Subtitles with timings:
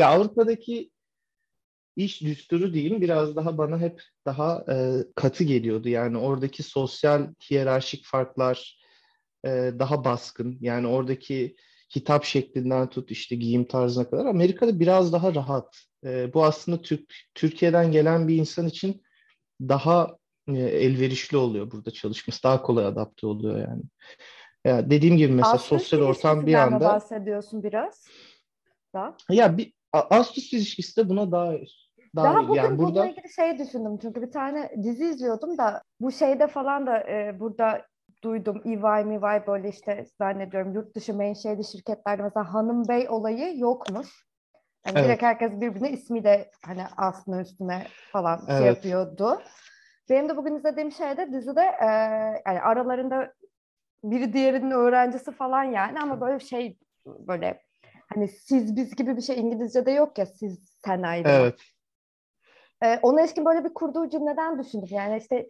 [0.00, 0.90] Ya Avrupa'daki
[1.96, 5.88] iş düsturu diyeyim biraz daha bana hep daha e, katı geliyordu.
[5.88, 8.80] Yani oradaki sosyal hiyerarşik farklar
[9.44, 9.48] e,
[9.78, 10.58] daha baskın.
[10.60, 11.56] Yani oradaki
[11.96, 14.26] hitap şeklinden tut işte giyim tarzına kadar.
[14.26, 15.76] Amerika'da biraz daha rahat.
[16.04, 19.02] E, bu aslında Türk Türkiye'den gelen bir insan için
[19.60, 20.16] daha
[20.48, 22.42] e, elverişli oluyor burada çalışması.
[22.42, 23.82] Daha kolay adapte oluyor yani.
[24.64, 28.06] Ya dediğim gibi mesela Ast-üst sosyal ortam bir anda bahsediyorsun biraz
[28.94, 29.16] da.
[29.30, 31.52] ya bir a- ast üst ilişkisi de buna daha
[32.16, 35.82] daha, Daha bugün yani bununla burada ilgili şey düşündüm çünkü bir tane dizi izliyordum da
[36.00, 37.86] bu şeyde falan da e, burada
[38.24, 44.26] duydum EY MY böyle işte zannediyorum yurt dışı menşeli şirketlerde mesela hanım bey olayı yokmuş.
[44.86, 45.04] Yani Evet.
[45.04, 48.66] direkt herkes birbirine ismiyle hani aslında üstüne falan şey Evet.
[48.66, 49.40] yapıyordu.
[50.10, 51.86] Benim de bugün izlediğim şeyde dizide e,
[52.46, 53.32] yani aralarında
[54.04, 57.62] biri diğerinin öğrencisi falan yani ama böyle şey böyle
[58.14, 61.28] hani siz biz gibi bir şey İngilizce'de yok ya siz sen ayrı.
[61.28, 61.60] evet
[62.82, 64.88] Ee, ona ilişkin böyle bir kurduğu cümleden düşündüm.
[64.90, 65.48] Yani işte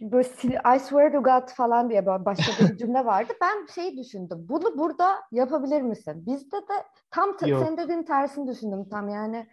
[0.00, 0.28] böyle
[0.76, 3.32] I swear to God falan diye böyle bir cümle vardı.
[3.42, 4.46] Ben şeyi düşündüm.
[4.48, 6.26] Bunu burada yapabilir misin?
[6.26, 7.60] Bizde de tam Yok.
[7.60, 9.46] senin dediğin tersini düşündüm tam yani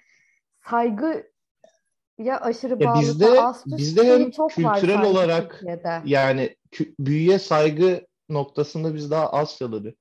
[0.70, 1.32] saygı
[2.18, 6.02] ya aşırı Ya bağlı bizde ast üst bizde hem çok kültürel olarak Türkiye'de.
[6.06, 9.96] yani kü- büyüye saygı noktasında biz daha Asyalı bir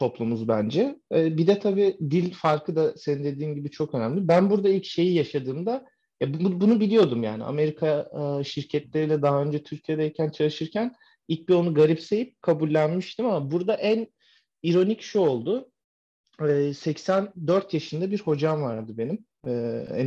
[0.00, 0.96] toplumuz bence.
[1.14, 4.28] Ee, bir de tabii dil farkı da senin dediğin gibi çok önemli.
[4.28, 5.86] Ben burada ilk şeyi yaşadığımda
[6.20, 10.94] ya bu- bunu biliyordum yani Amerika e, şirketleriyle daha önce Türkiye'deyken çalışırken
[11.28, 14.06] ilk bir onu garipseyip kabullenmiştim ama burada en
[14.62, 15.70] ironik şu oldu.
[16.48, 19.52] Ee, 84 yaşında bir hocam vardı benim e,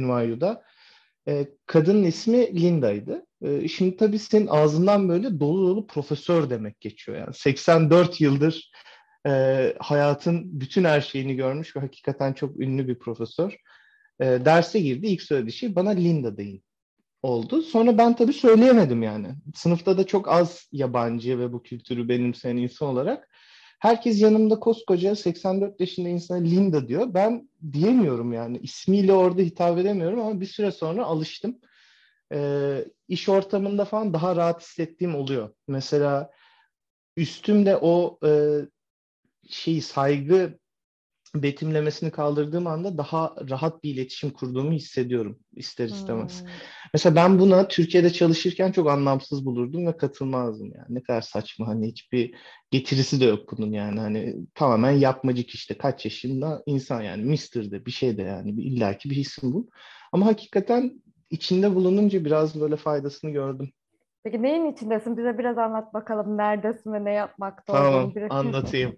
[0.01, 0.63] NYU'da.
[1.27, 3.25] E, kadının ismi Linda'ydı.
[3.41, 7.17] E, şimdi tabii senin ağzından böyle dolu dolu profesör demek geçiyor.
[7.17, 8.71] Yani 84 yıldır
[9.27, 13.57] e, hayatın bütün her şeyini görmüş ve hakikaten çok ünlü bir profesör.
[14.19, 15.07] E, derse girdi.
[15.07, 16.63] İlk söylediği şey bana Linda deyin
[17.23, 17.61] oldu.
[17.61, 19.27] Sonra ben tabii söyleyemedim yani.
[19.55, 23.29] Sınıfta da çok az yabancı ve bu kültürü benimseyen insan olarak.
[23.79, 27.13] Herkes yanımda koskoca 84 yaşında insana Linda diyor.
[27.13, 28.57] Ben diyemiyorum yani.
[28.57, 31.59] İsmiyle orada hitap edemiyorum ama bir süre sonra alıştım.
[32.33, 35.49] Ee, iş ortamında falan daha rahat hissettiğim oluyor.
[35.67, 36.31] Mesela
[37.17, 38.59] üstümde o e,
[39.49, 40.59] şeyi saygı
[41.35, 46.41] betimlemesini kaldırdığım anda daha rahat bir iletişim kurduğumu hissediyorum ister istemez.
[46.41, 46.49] Hmm.
[46.93, 50.85] Mesela ben buna Türkiye'de çalışırken çok anlamsız bulurdum ve katılmazdım yani.
[50.89, 52.35] Ne kadar saçma hani hiçbir
[52.71, 53.99] getirisi de yok bunun yani.
[53.99, 58.63] Hani tamamen yapmacık işte kaç yaşında insan yani Mister de bir şey de yani bir,
[58.63, 59.69] illaki bir isim bu.
[60.11, 63.71] Ama hakikaten içinde bulununca biraz böyle faydasını gördüm.
[64.23, 65.17] Peki neyin içindesin?
[65.17, 66.37] Bize biraz anlat bakalım.
[66.37, 68.27] Neredesin ve ne yapmakta Tamam olduğunu.
[68.29, 68.97] Anlatayım.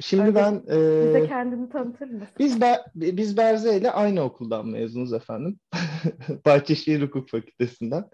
[0.00, 2.28] Şimdi Öyle ben Bize e, kendini tanıtır mısın?
[2.38, 5.58] biz Be- biz Berze ile aynı okuldan mezunuz efendim.
[6.46, 8.04] Bahçeşehir Hukuk Fakültesinden.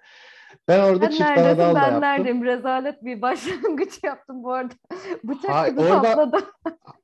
[0.69, 2.01] Ben orada Sen çift anadal da ben yaptım.
[2.01, 2.45] neredeyim?
[2.45, 4.75] Rezalet bir başlangıç yaptım bu arada.
[5.25, 6.37] Bıçak Hay- gibi orada- sapladı.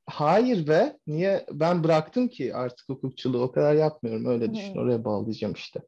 [0.06, 0.96] Hayır be.
[1.06, 1.46] Niye?
[1.52, 3.42] Ben bıraktım ki artık hukukçuluğu.
[3.42, 4.26] O kadar yapmıyorum.
[4.26, 4.76] Öyle düşün.
[4.76, 5.80] Oraya bağlayacağım işte.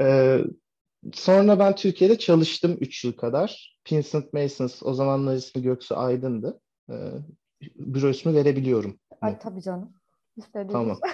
[0.00, 0.38] Ee,
[1.12, 3.78] sonra ben Türkiye'de çalıştım 3 yıl kadar.
[3.92, 6.60] Vincent Masons, o zamanlar ismi Göksu Aydın'dı.
[6.90, 6.94] Ee,
[7.60, 8.98] büro ismi verebiliyorum.
[9.20, 9.94] Ay tabii canım.
[10.36, 10.72] İstediğiniz.
[10.72, 10.98] Tamam.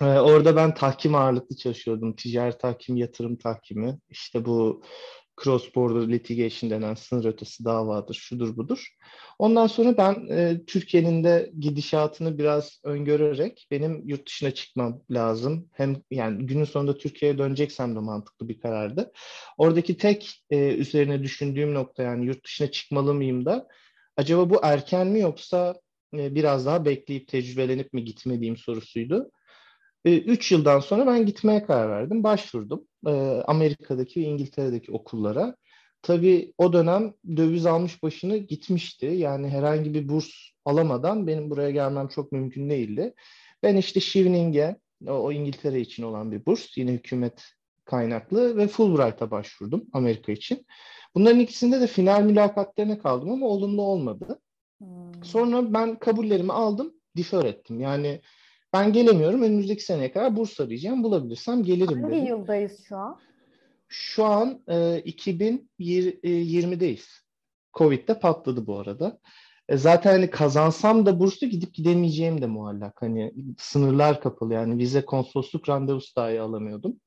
[0.00, 2.16] Ee, orada ben tahkim ağırlıklı çalışıyordum.
[2.16, 3.98] Ticaret tahkimi, yatırım tahkimi.
[4.08, 4.82] İşte bu
[5.42, 8.88] cross border litigation denen sınır ötesi davadır, şudur budur.
[9.38, 15.68] Ondan sonra ben e, Türkiye'nin de gidişatını biraz öngörerek benim yurt dışına çıkmam lazım.
[15.72, 19.12] Hem yani günün sonunda Türkiye'ye döneceksem de mantıklı bir karardı.
[19.58, 23.68] Oradaki tek e, üzerine düşündüğüm nokta yani yurt dışına çıkmalı mıyım da
[24.16, 25.74] acaba bu erken mi yoksa
[26.14, 29.30] e, biraz daha bekleyip tecrübelenip mi gitmeliyim sorusuydu.
[30.10, 32.24] 3 yıldan sonra ben gitmeye karar verdim.
[32.24, 33.10] Başvurdum e,
[33.46, 35.56] Amerika'daki ve İngiltere'deki okullara.
[36.02, 39.06] Tabii o dönem döviz almış başını gitmişti.
[39.06, 40.28] Yani herhangi bir burs
[40.64, 43.14] alamadan benim buraya gelmem çok mümkün değildi.
[43.62, 44.76] Ben işte Chevening'e,
[45.06, 47.44] o, o İngiltere için olan bir burs, yine hükümet
[47.84, 50.66] kaynaklı ve Fulbright'a başvurdum Amerika için.
[51.14, 54.40] Bunların ikisinde de final mülakatlarına kaldım ama olumlu olmadı.
[54.78, 55.24] Hmm.
[55.24, 57.80] Sonra ben kabullerimi aldım, defer ettim.
[57.80, 58.20] Yani
[58.76, 62.26] ben gelemiyorum, önümüzdeki seneye kadar burs arayacağım, bulabilirsem gelirim Hangi dedim.
[62.26, 63.18] yıldayız şu an?
[63.88, 67.06] Şu an e, 2020'deyiz.
[67.74, 69.18] Covid'de patladı bu arada.
[69.68, 73.02] E, zaten hani kazansam da burslu gidip gidemeyeceğim de muallak.
[73.02, 77.00] Hani sınırlar kapalı yani vize konsolosluk randevusu dahi alamıyordum.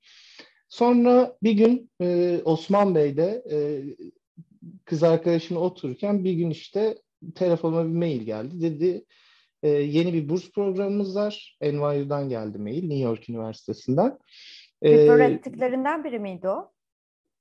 [0.70, 3.58] Sonra bir gün e, Osman Bey'de e,
[4.86, 6.98] kız arkadaşımla otururken bir gün işte
[7.36, 8.62] telefonuma bir mail geldi.
[8.62, 9.06] Dedi
[9.64, 11.58] e, yeni bir burs programımız var.
[11.62, 14.20] NYU'dan geldi mail, New York Üniversitesi'nden.
[14.84, 16.72] Refer E, ettiklerinden biri miydi o?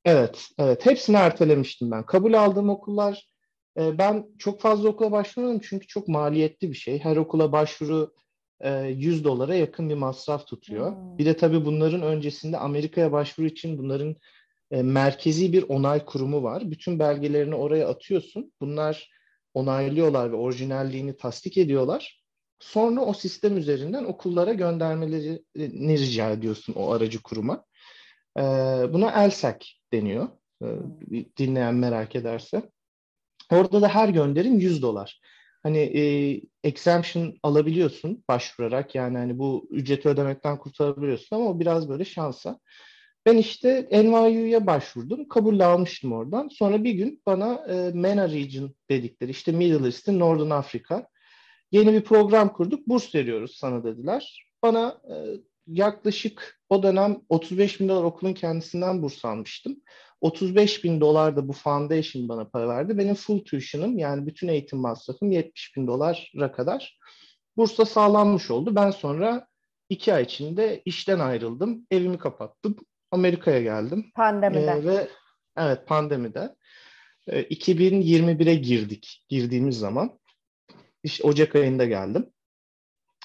[0.05, 0.87] Evet, evet.
[0.87, 2.07] Hepsini ertelemiştim ben.
[2.07, 3.29] Kabul aldığım okullar,
[3.79, 6.99] e, ben çok fazla okula başvurmadım çünkü çok maliyetli bir şey.
[6.99, 8.15] Her okula başvuru
[8.61, 10.93] e, 100 dolara yakın bir masraf tutuyor.
[10.93, 11.19] Hmm.
[11.19, 14.17] Bir de tabii bunların öncesinde Amerika'ya başvuru için bunların
[14.71, 16.71] e, merkezi bir onay kurumu var.
[16.71, 18.53] Bütün belgelerini oraya atıyorsun.
[18.61, 19.11] Bunlar
[19.59, 22.23] onaylıyorlar ve orijinalliğini tasdik ediyorlar.
[22.59, 27.65] Sonra o sistem üzerinden okullara göndermelerini rica ediyorsun o aracı kuruma.
[28.39, 28.43] Ee,
[28.93, 29.57] buna ELSEC
[29.93, 30.29] deniyor.
[30.63, 31.25] Ee, Hmm.
[31.39, 32.63] dinleyen merak ederse.
[33.53, 35.21] Orada da her gönderim 100 dolar.
[35.63, 36.03] Hani e,
[36.65, 42.59] exemption alabiliyorsun başvurarak yani hani bu ücreti ödemekten kurtarabiliyorsun ama o biraz böyle şansa.
[43.29, 45.29] Ben işte NYU'ya başvurdum.
[45.29, 46.49] Kabul almıştım oradan.
[46.49, 51.09] Sonra bir gün bana e, MENA Region dedikleri işte Middle East'in Northern Afrika
[51.73, 52.89] yeni bir program kurduk.
[52.89, 54.49] Burs veriyoruz sana dediler.
[54.63, 55.15] Bana e,
[55.67, 59.77] yaklaşık o dönem 35 bin dolar okulun kendisinden burs almıştım.
[60.21, 62.99] 35 bin dolar da bu foundation bana para verdi.
[62.99, 66.99] Benim full tuition'ım yani bütün eğitim masrafım 70 bin dolara kadar
[67.57, 68.75] bursa sağlanmış oldu.
[68.75, 69.47] Ben sonra
[69.89, 71.87] iki ay içinde işten ayrıldım.
[71.91, 72.77] Evimi kapattım.
[73.11, 74.11] Amerika'ya geldim.
[74.15, 74.71] Pandemide.
[74.71, 75.09] Ee, ve
[75.57, 76.57] evet pandemide.
[77.27, 79.25] Ee, 2021'e girdik.
[79.29, 80.19] Girdiğimiz zaman.
[81.03, 82.31] İşte Ocak ayında geldim.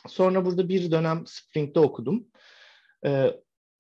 [0.07, 2.27] Sonra burada bir dönem Spring'de okudum.
[3.05, 3.33] Ee,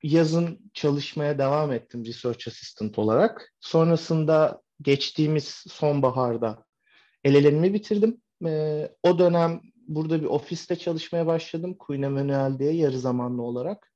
[0.03, 3.53] yazın çalışmaya devam ettim Research Assistant olarak.
[3.59, 6.65] Sonrasında geçtiğimiz sonbaharda
[7.27, 8.21] LLM'imi bitirdim.
[8.45, 11.75] Ee, o dönem burada bir ofiste çalışmaya başladım.
[11.79, 13.92] Queen Emmanuel diye yarı zamanlı olarak.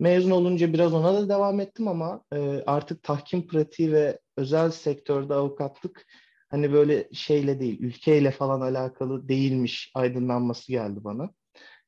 [0.00, 5.34] Mezun olunca biraz ona da devam ettim ama e, artık tahkim pratiği ve özel sektörde
[5.34, 6.06] avukatlık
[6.48, 11.30] hani böyle şeyle değil, ülkeyle falan alakalı değilmiş aydınlanması geldi bana.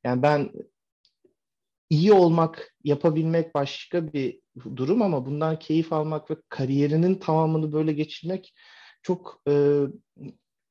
[0.03, 0.51] Yani ben
[1.89, 4.41] iyi olmak, yapabilmek başka bir
[4.75, 8.53] durum ama bundan keyif almak ve kariyerinin tamamını böyle geçirmek
[9.01, 9.81] çok e,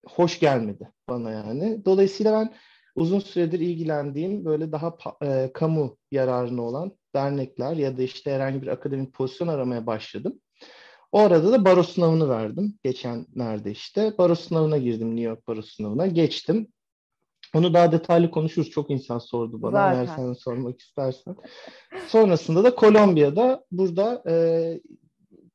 [0.07, 1.85] hoş gelmedi bana yani.
[1.85, 2.55] Dolayısıyla ben
[2.95, 8.67] uzun süredir ilgilendiğim böyle daha e, kamu yararına olan dernekler ya da işte herhangi bir
[8.67, 10.41] akademik pozisyon aramaya başladım.
[11.13, 12.79] O arada da baro sınavını verdim.
[12.85, 16.07] Geçenlerde işte baro sınavına girdim New York baro sınavına.
[16.07, 16.69] Geçtim.
[17.55, 18.71] Onu daha detaylı konuşuruz.
[18.71, 19.99] Çok insan sordu bana Zaten.
[19.99, 21.37] eğer sen sormak istersen.
[22.09, 24.35] Sonrasında da Kolombiya'da burada e,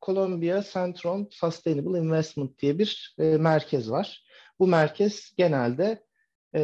[0.02, 4.24] Columbia Center on Sustainable Investment diye bir e, merkez var.
[4.60, 6.04] Bu merkez genelde
[6.56, 6.62] e,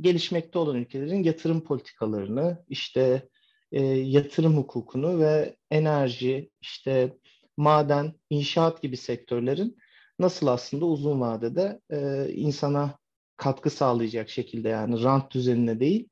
[0.00, 3.28] gelişmekte olan ülkelerin yatırım politikalarını, işte
[3.72, 7.16] e, yatırım hukukunu ve enerji, işte
[7.56, 9.76] maden, inşaat gibi sektörlerin
[10.18, 12.98] nasıl aslında uzun vadede e, insana
[13.36, 16.08] katkı sağlayacak şekilde yani rant düzenine değil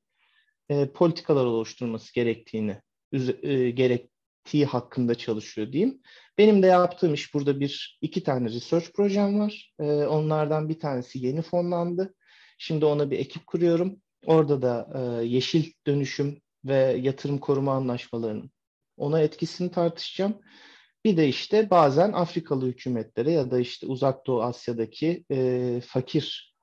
[0.68, 2.76] e, politikalar oluşturması gerektiğini
[3.42, 6.00] e, gerektiği hakkında çalışıyor diyeyim.
[6.38, 9.74] Benim de yaptığım iş burada bir iki tane research projem var.
[9.80, 12.14] E, onlardan bir tanesi yeni fonlandı.
[12.62, 14.00] Şimdi ona bir ekip kuruyorum.
[14.26, 18.50] Orada da e, yeşil dönüşüm ve yatırım koruma anlaşmalarının
[18.96, 20.34] ona etkisini tartışacağım.
[21.04, 26.54] Bir de işte bazen Afrikalı hükümetlere ya da işte Uzak Doğu Asya'daki e, fakir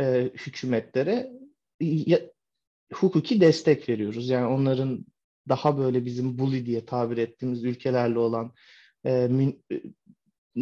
[0.00, 1.32] e, hükümetlere
[1.80, 2.30] ya-
[2.92, 4.28] hukuki destek veriyoruz.
[4.28, 5.06] Yani onların
[5.48, 8.52] daha böyle bizim bully diye tabir ettiğimiz ülkelerle olan
[9.04, 9.64] e, mün-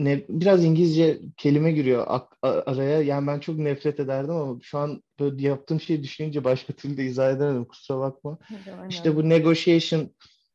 [0.05, 2.07] ne, biraz İngilizce kelime giriyor
[2.43, 3.03] araya.
[3.03, 7.05] Yani ben çok nefret ederdim ama şu an böyle yaptığım şeyi düşününce başka türlü de
[7.05, 7.65] izah edemedim.
[7.65, 8.39] Kusura bakma.
[8.89, 10.11] İşte bu negotiation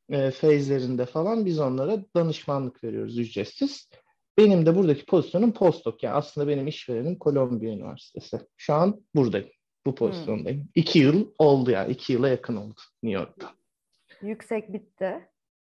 [0.10, 3.90] e, phase'lerinde falan biz onlara danışmanlık veriyoruz ücretsiz.
[4.38, 5.96] Benim de buradaki pozisyonum postdoc.
[6.02, 8.40] Yani aslında benim işverenim Kolombiya Üniversitesi.
[8.58, 9.50] Şu an buradayım.
[9.86, 10.70] Bu pozisyondayım.
[10.76, 11.92] İki yıl oldu yani.
[11.92, 13.50] iki yıla yakın oldu New York'ta.
[14.22, 15.31] Yüksek bitti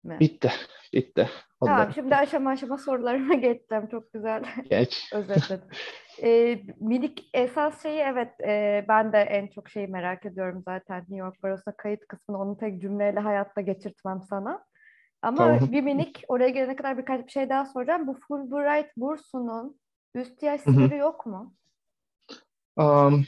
[0.04, 0.20] mi?
[0.20, 0.50] Bitti.
[0.92, 1.28] Bitti.
[1.60, 3.88] O da Tamam şimdi aşama aşama sorularıma geçeceğim.
[3.90, 5.10] Çok güzel geç.
[5.14, 5.64] özetledin.
[6.22, 11.16] Ee, minik esas şeyi evet e, ben de en çok şeyi merak ediyorum zaten New
[11.16, 14.64] York Barosu'na kayıt kısmını onu tek cümleyle hayatta geçirtmem sana.
[15.22, 15.72] Ama Tamam.
[15.72, 18.06] bir minik oraya gelene kadar birkaç bir şey daha soracağım.
[18.06, 19.80] Bu Fulbright bursunun
[20.14, 21.54] üst yaş sınırı yok mu?
[22.76, 23.24] Um,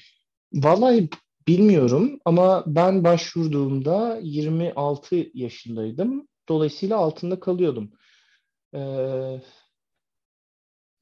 [0.54, 1.08] vallahi
[1.48, 6.28] bilmiyorum ama ben başvurduğumda 26 yaşındaydım.
[6.48, 7.92] Dolayısıyla altında kalıyordum.
[8.74, 9.40] Ee,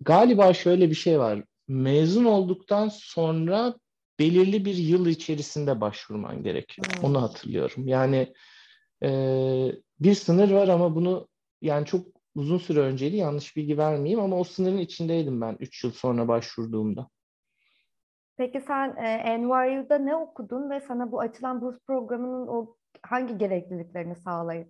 [0.00, 1.44] galiba şöyle bir şey var.
[1.68, 3.74] Mezun olduktan sonra
[4.18, 6.86] belirli bir yıl içerisinde başvurman gerekiyor.
[6.86, 7.04] Hmm.
[7.04, 7.88] Onu hatırlıyorum.
[7.88, 8.34] Yani
[9.02, 9.08] e,
[10.00, 11.28] bir sınır var ama bunu
[11.62, 15.90] yani çok uzun süre önceydi yanlış bilgi vermeyeyim ama o sınırın içindeydim ben 3 yıl
[15.90, 17.08] sonra başvurduğumda.
[18.36, 24.16] Peki sen e, NYU'da ne okudun ve sana bu açılan burs programının o hangi gerekliliklerini
[24.16, 24.68] sağlayıp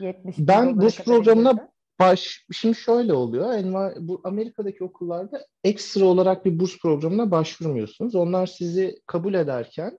[0.00, 1.68] 70 bin Ben burs programına
[2.00, 3.52] baş şimdi şöyle oluyor.
[3.52, 8.14] NY bu Amerika'daki okullarda ekstra olarak bir burs programına başvurmuyorsunuz.
[8.14, 9.98] Onlar sizi kabul ederken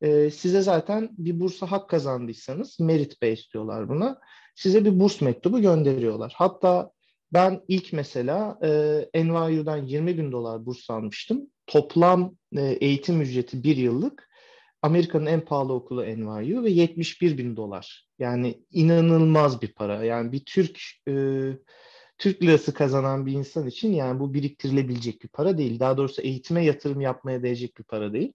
[0.00, 4.20] e, size zaten bir bursa hak kazandıysanız merit based diyorlar buna.
[4.54, 6.32] Size bir burs mektubu gönderiyorlar.
[6.36, 6.90] Hatta
[7.32, 8.58] ben ilk mesela
[9.14, 11.46] e, NYU'dan 20 bin dolar burs almıştım.
[11.66, 14.29] Toplam e, eğitim ücreti bir yıllık
[14.82, 18.06] Amerika'nın en pahalı okulu NYU ve 71 bin dolar.
[18.18, 20.04] Yani inanılmaz bir para.
[20.04, 21.12] Yani bir Türk e,
[22.18, 25.80] Türk lirası kazanan bir insan için yani bu biriktirilebilecek bir para değil.
[25.80, 28.32] Daha doğrusu eğitime yatırım yapmaya değecek bir para değil.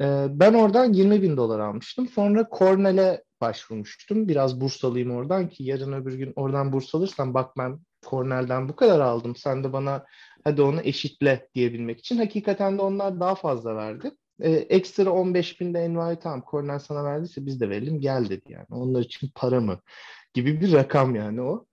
[0.00, 2.08] E, ben oradan 20 bin dolar almıştım.
[2.08, 4.28] Sonra Cornell'e başvurmuştum.
[4.28, 7.78] Biraz burs alayım oradan ki yarın öbür gün oradan burs alırsam bak ben
[8.10, 9.36] Cornell'den bu kadar aldım.
[9.36, 10.04] Sen de bana
[10.44, 12.18] hadi onu eşitle diyebilmek için.
[12.18, 14.12] Hakikaten de onlar daha fazla verdi.
[14.42, 18.52] E, ekstra 15 bin de NYU tamam Cornell sana verdiyse biz de verelim gel dedi
[18.52, 18.66] yani.
[18.70, 19.80] Onlar için para mı?
[20.34, 21.66] Gibi bir rakam yani o.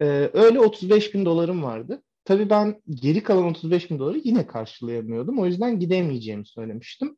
[0.00, 2.02] E, öyle 35 bin dolarım vardı.
[2.24, 5.38] Tabii ben geri kalan 35 bin doları yine karşılayamıyordum.
[5.38, 7.16] O yüzden gidemeyeceğimi söylemiştim.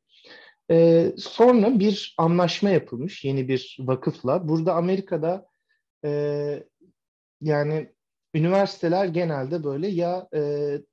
[0.71, 4.49] E, sonra bir anlaşma yapılmış yeni bir vakıfla.
[4.49, 5.47] Burada Amerika'da
[6.04, 6.62] e,
[7.40, 7.92] yani
[8.35, 10.40] üniversiteler genelde böyle ya e,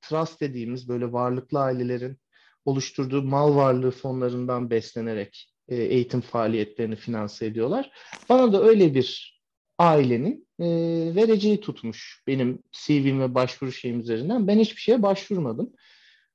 [0.02, 2.18] trust dediğimiz böyle varlıklı ailelerin
[2.64, 7.90] oluşturduğu mal varlığı fonlarından beslenerek e, eğitim faaliyetlerini finanse ediyorlar.
[8.28, 9.40] Bana da öyle bir
[9.78, 10.66] ailenin e,
[11.14, 14.46] vereceği tutmuş benim CV'm ve başvuru şeyim üzerinden.
[14.48, 15.72] Ben hiçbir şeye başvurmadım.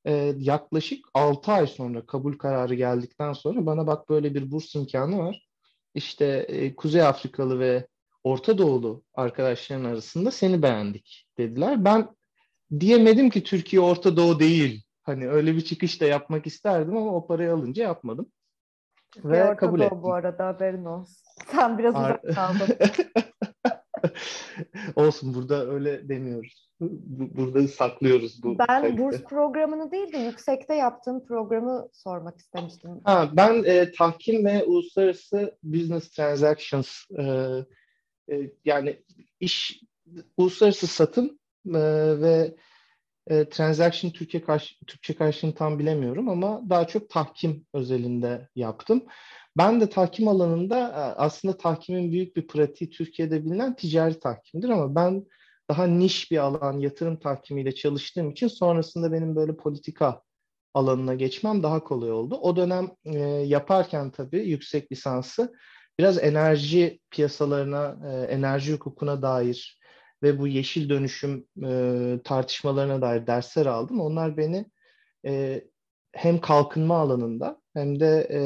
[0.05, 5.17] E, yaklaşık 6 ay sonra kabul kararı geldikten sonra bana bak böyle bir burs imkanı
[5.19, 5.47] var.
[5.95, 7.87] İşte e, Kuzey Afrikalı ve
[8.23, 11.85] Orta Doğulu arkadaşların arasında seni beğendik dediler.
[11.85, 12.07] Ben
[12.79, 14.84] diyemedim ki Türkiye Orta Doğu değil.
[15.05, 18.31] Hani öyle bir çıkış da yapmak isterdim ama o parayı alınca yapmadım.
[19.23, 20.03] Ve Ve kabul Doğu ettim.
[20.03, 21.15] bu arada haberin olsun.
[21.51, 22.75] Sen biraz Ar- uzak kaldın.
[24.95, 26.69] Olsun burada öyle demiyoruz.
[26.79, 28.97] Bu- Burada saklıyoruz bu Ben kayıtı.
[29.03, 32.91] burs programını değil de yüksekte yaptığın programı sormak istemiştim.
[33.03, 37.23] Ha, ben e, tahkim ve uluslararası business transactions e,
[38.31, 39.03] e, yani
[39.39, 39.81] iş
[40.37, 41.79] uluslararası satım e,
[42.21, 42.55] ve
[43.27, 49.03] e, transaction Türkiye karşı, Türkçe karşılığını tam bilemiyorum ama daha çok tahkim özelinde yaptım.
[49.57, 54.95] Ben de tahkim alanında e, aslında tahkimin büyük bir pratiği Türkiye'de bilinen ticari tahkimdir ama
[54.95, 55.25] ben
[55.69, 60.21] daha niş bir alan yatırım tahkimiyle çalıştığım için sonrasında benim böyle politika
[60.73, 62.35] alanına geçmem daha kolay oldu.
[62.35, 65.53] O dönem e, yaparken tabii yüksek lisansı
[65.99, 69.79] biraz enerji piyasalarına, e, enerji hukukuna dair
[70.25, 74.01] ve bu yeşil dönüşüm e, tartışmalarına dair dersler aldım.
[74.01, 74.65] Onlar beni
[75.25, 75.63] e,
[76.11, 78.39] hem kalkınma alanında hem de e,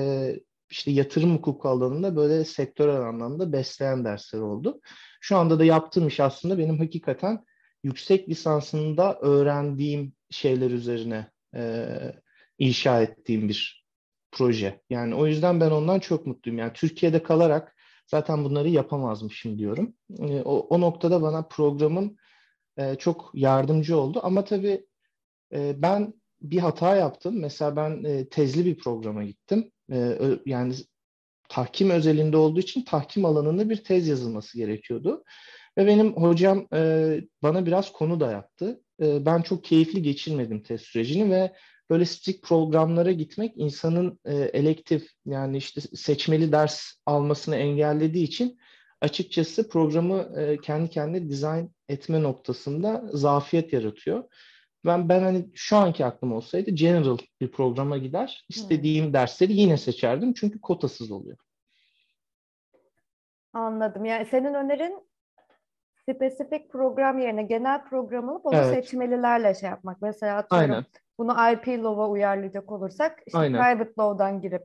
[0.69, 4.81] işte yatırım hukuku alanında böyle sektörel anlamda besleyen dersler oldu.
[5.21, 7.45] Şu anda da yaptığım iş aslında benim hakikaten
[7.83, 11.85] yüksek lisansında öğrendiğim şeyler üzerine e,
[12.57, 13.85] inşa ettiğim bir
[14.31, 14.81] proje.
[14.89, 16.59] Yani o yüzden ben ondan çok mutluyum.
[16.59, 17.75] Yani Türkiye'de kalarak
[18.11, 19.93] zaten bunları yapamazmışım diyorum.
[20.19, 22.15] E, o, o noktada bana programım
[22.77, 24.19] e, çok yardımcı oldu.
[24.23, 24.85] Ama tabii
[25.53, 27.39] e, ben bir hata yaptım.
[27.39, 29.71] Mesela ben e, tezli bir programa gittim.
[29.91, 30.73] E, yani
[31.49, 35.23] tahkim özelinde olduğu için tahkim alanında bir tez yazılması gerekiyordu.
[35.77, 38.81] Ve benim hocam e, bana biraz konu da yaptı.
[39.01, 41.53] E, ben çok keyifli geçirmedim test sürecini ve
[41.89, 48.59] böyle strict programlara gitmek insanın e, elektif yani işte seçmeli ders almasını engellediği için
[49.01, 54.23] açıkçası programı e, kendi kendine dizayn etme noktasında zafiyet yaratıyor.
[54.85, 60.33] Ben ben hani şu anki aklım olsaydı general bir programa gider, istediğim dersleri yine seçerdim
[60.33, 61.37] çünkü kotasız oluyor.
[63.53, 64.05] Anladım.
[64.05, 65.09] Yani senin önerin
[66.09, 68.85] spesifik program yerine genel program alıp onu Evet.
[68.85, 70.01] seçmelilerle şey yapmak.
[70.01, 70.85] Mesela atıyorum Aynen.
[71.19, 73.63] Bunu IP Law'a uyarlayacak olursak işte Aynen.
[73.63, 74.63] private law'dan girip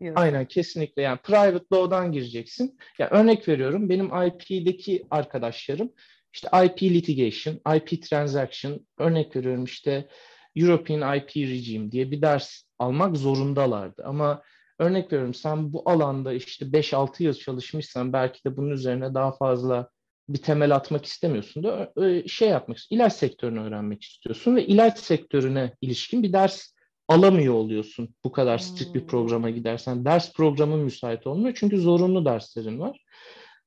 [0.00, 0.22] diyorsun.
[0.22, 2.78] Aynen kesinlikle yani private law'dan gireceksin.
[2.98, 5.92] Ya örnek veriyorum benim IP'deki arkadaşlarım
[6.32, 10.08] işte IP litigation, IP transaction örnek veriyorum işte
[10.56, 14.02] European IP regime diye bir ders almak zorundalardı.
[14.04, 14.42] Ama
[14.78, 19.90] örnek veriyorum sen bu alanda işte 5-6 yıl çalışmışsan belki de bunun üzerine daha fazla
[20.28, 21.92] bir temel atmak istemiyorsun da
[22.26, 22.96] şey yapmak istiyorsun.
[22.96, 26.74] İlaç sektörünü öğrenmek istiyorsun ve ilaç sektörüne ilişkin bir ders
[27.08, 29.06] alamıyor oluyorsun bu kadar strict bir Hmm.
[29.06, 30.04] programa gidersen.
[30.04, 33.04] Ders programı müsait olmuyor çünkü zorunlu derslerin var.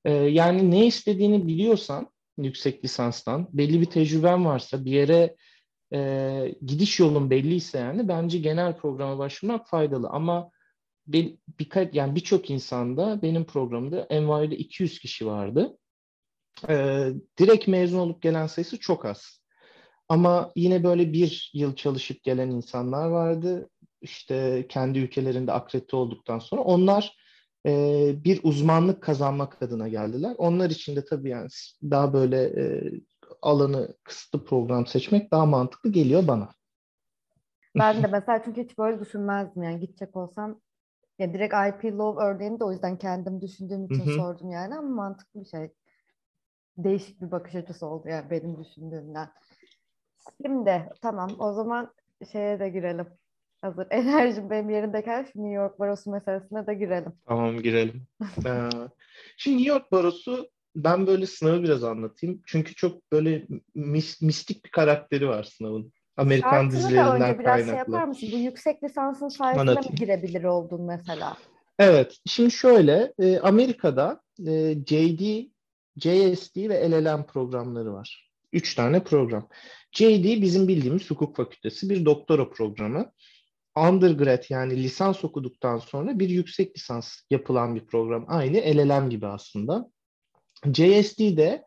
[0.05, 3.47] Ee, yani ne istediğini biliyorsan yüksek lisanstan.
[3.53, 5.35] Belli bir tecrüben varsa, bir yere
[5.93, 10.07] e, gidiş yolun belliyse yani bence genel programa başvurmak faydalı.
[10.09, 10.49] Ama
[11.07, 15.77] bir, birkaç yani birçok insanda benim programda NYU'da 200 kişi vardı.
[16.69, 17.07] E,
[17.39, 19.39] direkt mezun olup gelen sayısı çok az.
[20.09, 23.69] Ama yine böyle bir yıl çalışıp gelen insanlar vardı.
[24.01, 27.17] İşte kendi ülkelerinde akredite olduktan sonra onlar
[27.65, 27.71] e,
[28.23, 30.35] bir uzmanlık kazanmak adına geldiler.
[30.37, 31.47] Onlar için de tabii yani
[31.83, 32.91] daha böyle e,
[33.41, 36.49] alanı kısıtlı program seçmek daha mantıklı geliyor bana.
[37.75, 40.61] Ben de mesela çünkü hiç böyle düşünmezdim yani gidecek olsam
[41.19, 44.13] ya direkt IP Law örneğini de o yüzden kendim düşündüğüm için Hı hı.
[44.17, 45.73] sordum yani ama mantıklı bir şey.
[46.77, 49.29] Değişik bir bakış açısı oldu yani benim düşündüğümden.
[50.45, 51.93] Şimdi tamam o zaman
[52.31, 53.07] şeye de girelim.
[53.61, 57.13] Hazır enerjim benim yerindeyken şu New York Barosu meselesine de girelim.
[57.25, 58.03] Tamam girelim.
[58.45, 58.69] Ee,
[59.37, 62.41] şimdi New York Barosu ben böyle sınavı biraz anlatayım.
[62.45, 65.93] Çünkü çok böyle mis- mistik bir karakteri var sınavın.
[66.17, 67.93] Amerikan Şartını da dizilerinden önce biraz şey kaynaklı.
[67.93, 68.29] yapar mısın?
[68.33, 71.37] Bu yüksek lisansın sayesinde mi girebilir oldun mesela?
[71.79, 75.49] Evet, şimdi şöyle, e, Amerika'da e, JD,
[75.97, 78.31] JSD ve LLM programları var.
[78.53, 79.47] Üç tane program.
[79.91, 83.11] JD bizim bildiğimiz hukuk fakültesi bir doktora programı.
[83.75, 88.25] Undergrad yani lisans okuduktan sonra bir yüksek lisans yapılan bir program.
[88.27, 89.89] Aynı LLM gibi aslında.
[90.65, 91.65] JSD de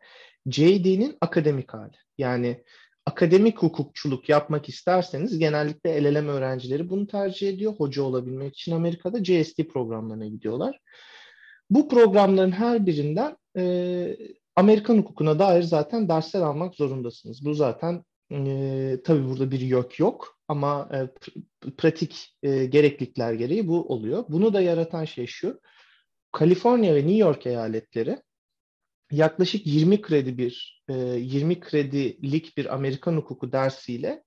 [0.49, 1.97] JD'nin akademik hali.
[2.17, 2.63] Yani
[3.05, 7.73] akademik hukukçuluk yapmak isterseniz genellikle LLM öğrencileri bunu tercih ediyor.
[7.73, 10.79] Hoca olabilmek için Amerika'da JSD programlarına gidiyorlar.
[11.71, 14.17] Bu programların her birinden e,
[14.55, 17.45] Amerikan hukukuna dair zaten dersler almak zorundasınız.
[17.45, 23.67] Bu zaten e, tabii burada bir yok yok ama e, pr- pratik e, gereklilikler gereği
[23.67, 24.25] bu oluyor.
[24.29, 25.61] Bunu da yaratan şey şu.
[26.31, 28.21] Kaliforniya ve New York eyaletleri
[29.11, 34.23] yaklaşık 20 kredi bir e, 20 kredilik bir Amerikan hukuku dersiyle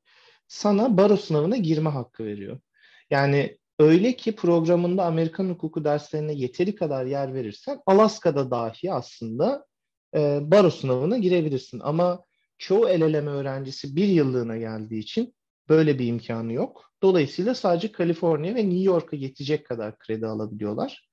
[0.48, 2.61] sana baro sınavına girme hakkı veriyor.
[3.11, 9.66] Yani öyle ki programında Amerikan hukuku derslerine yeteri kadar yer verirsen Alaska'da dahi aslında
[10.16, 11.80] e, baro sınavına girebilirsin.
[11.80, 12.24] Ama
[12.58, 15.34] çoğu LLM öğrencisi bir yıllığına geldiği için
[15.68, 16.92] böyle bir imkanı yok.
[17.02, 21.08] Dolayısıyla sadece Kaliforniya ve New York'a yetecek kadar kredi alabiliyorlar.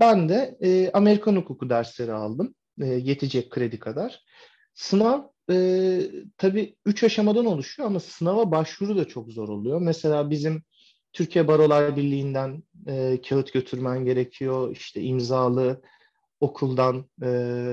[0.00, 2.54] Ben de e, Amerikan hukuku dersleri aldım.
[2.80, 4.24] E, yetecek kredi kadar.
[4.74, 6.00] Sınav e,
[6.38, 9.80] tabii üç aşamadan oluşuyor ama sınava başvuru da çok zor oluyor.
[9.80, 10.62] Mesela bizim
[11.16, 14.76] Türkiye Barolar Birliği'nden e, kağıt götürmen gerekiyor.
[14.76, 15.82] İşte imzalı
[16.40, 17.28] okuldan e,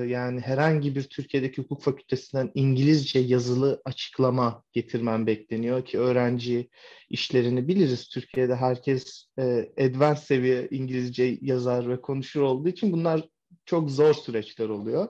[0.08, 6.70] yani herhangi bir Türkiye'deki hukuk fakültesinden İngilizce yazılı açıklama getirmen bekleniyor ki öğrenci
[7.10, 8.08] işlerini biliriz.
[8.10, 13.30] Türkiye'de herkes e, advanced seviye İngilizce yazar ve konuşur olduğu için bunlar
[13.66, 15.08] çok zor süreçler oluyor.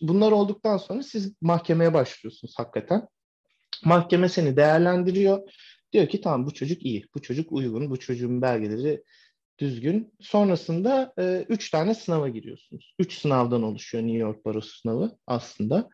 [0.00, 3.08] Bunlar olduktan sonra siz mahkemeye başlıyorsunuz hakikaten.
[3.84, 5.38] Mahkeme seni değerlendiriyor.
[5.94, 9.02] Diyor ki tamam bu çocuk iyi, bu çocuk uygun, bu çocuğun belgeleri
[9.58, 10.12] düzgün.
[10.20, 12.94] Sonrasında e, üç tane sınava giriyorsunuz.
[12.98, 15.88] Üç sınavdan oluşuyor New York Barosu sınavı aslında.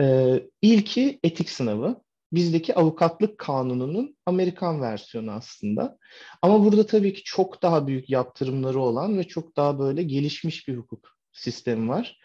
[0.00, 2.02] E, ilki etik sınavı.
[2.32, 5.98] Bizdeki avukatlık kanununun Amerikan versiyonu aslında.
[6.42, 10.76] Ama burada tabii ki çok daha büyük yaptırımları olan ve çok daha böyle gelişmiş bir
[10.76, 12.18] hukuk sistemi var.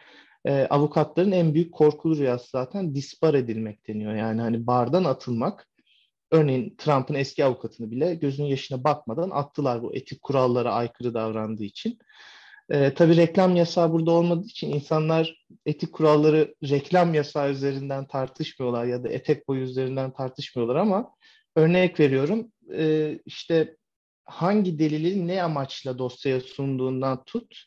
[0.45, 4.15] E, avukatların en büyük korkulu rüyası zaten dispar edilmek deniyor.
[4.15, 5.70] Yani hani bardan atılmak.
[6.31, 11.99] Örneğin Trump'ın eski avukatını bile gözünün yaşına bakmadan attılar bu etik kurallara aykırı davrandığı için.
[12.69, 19.03] Ee, tabii reklam yasağı burada olmadığı için insanlar etik kuralları reklam yasağı üzerinden tartışmıyorlar ya
[19.03, 21.15] da etek boyu üzerinden tartışmıyorlar ama
[21.55, 23.77] örnek veriyorum e, işte
[24.25, 27.63] hangi delili ne amaçla dosyaya sunduğundan tut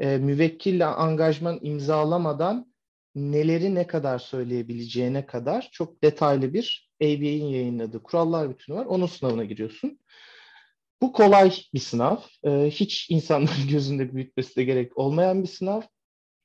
[0.00, 2.72] e, müvekkille angajman imzalamadan
[3.14, 8.86] neleri ne kadar söyleyebileceğine kadar çok detaylı bir ABA'in yayınladığı kurallar bütünü var.
[8.86, 9.98] Onun sınavına giriyorsun.
[11.02, 12.16] Bu kolay bir sınav.
[12.44, 15.80] Ee, hiç insanların gözünde büyütmesi de gerek olmayan bir sınav.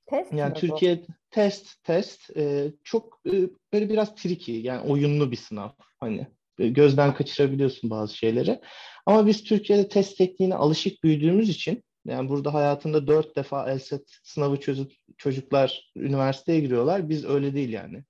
[0.05, 0.59] Test Yani mi bu?
[0.59, 3.33] Türkiye test test e, çok e,
[3.73, 5.69] böyle biraz tricky yani oyunlu bir sınav.
[5.99, 6.27] Hani
[6.59, 8.61] e, gözden kaçırabiliyorsun bazı şeyleri.
[9.05, 14.59] Ama biz Türkiye'de test tekniğine alışık büyüdüğümüz için yani burada hayatında dört defa LSAT sınavı
[14.59, 17.09] çözüp çocuklar üniversiteye giriyorlar.
[17.09, 18.03] Biz öyle değil yani.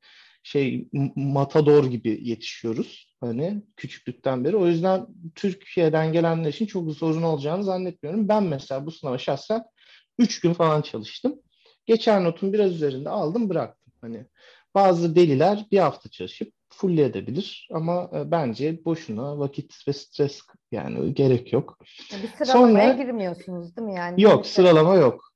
[0.46, 4.56] Şey matador gibi yetişiyoruz hani küçüklükten beri.
[4.58, 8.28] O yüzden Türkiye'den gelenler için çok sorun olacağını zannetmiyorum.
[8.28, 9.64] Ben mesela bu sınava şahsen
[10.20, 11.40] üç gün falan çalıştım.
[11.86, 13.94] Geçer notun biraz üzerinde aldım bıraktım.
[14.02, 14.26] Hani
[14.76, 21.54] bazı deliler bir hafta çalışıp fullleyebilir ama e, bence boşuna vakit ve stres yani gerek
[21.54, 21.80] yok.
[22.24, 24.22] Bir sıralamaya Sonra- girmiyorsunuz değil mi yani?
[24.22, 25.34] Yok sıralama yok.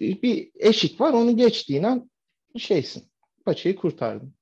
[0.00, 2.10] Bir eşik var onu geçtiğin an
[2.58, 3.12] şeysin.
[3.44, 4.34] paçayı kurtardım.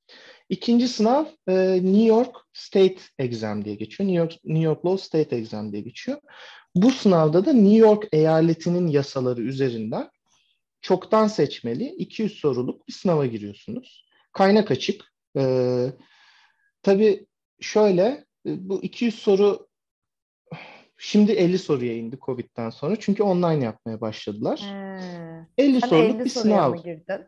[0.50, 4.08] İkinci sınav e, New York State Exam diye geçiyor.
[4.08, 6.18] New York, New York Law State Exam diye geçiyor.
[6.74, 10.10] Bu sınavda da New York eyaletinin yasaları üzerinden
[10.80, 14.04] çoktan seçmeli 200 soruluk bir sınava giriyorsunuz.
[14.32, 15.04] Kaynak açık.
[15.36, 15.86] Ee,
[16.82, 17.26] tabii
[17.60, 19.68] şöyle bu 200 soru
[20.98, 22.96] şimdi 50 soruya indi Covid'den sonra.
[23.00, 24.60] Çünkü online yapmaya başladılar.
[24.60, 25.46] Hmm.
[25.58, 27.26] 50 Sen soruluk 50 bir sınav girdin?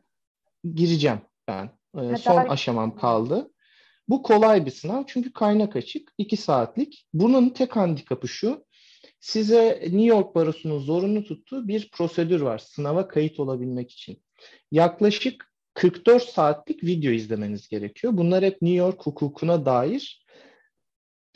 [0.75, 1.71] gireceğim ben.
[1.94, 3.50] Ha, son aşamam kaldı.
[4.09, 6.12] Bu kolay bir sınav çünkü kaynak açık.
[6.18, 7.07] 2 saatlik.
[7.14, 8.64] Bunun tek handikapı şu.
[9.20, 14.22] Size New York Barosu'nun zorunlu tuttuğu bir prosedür var sınava kayıt olabilmek için.
[14.70, 18.16] Yaklaşık 44 saatlik video izlemeniz gerekiyor.
[18.16, 20.22] Bunlar hep New York hukukuna dair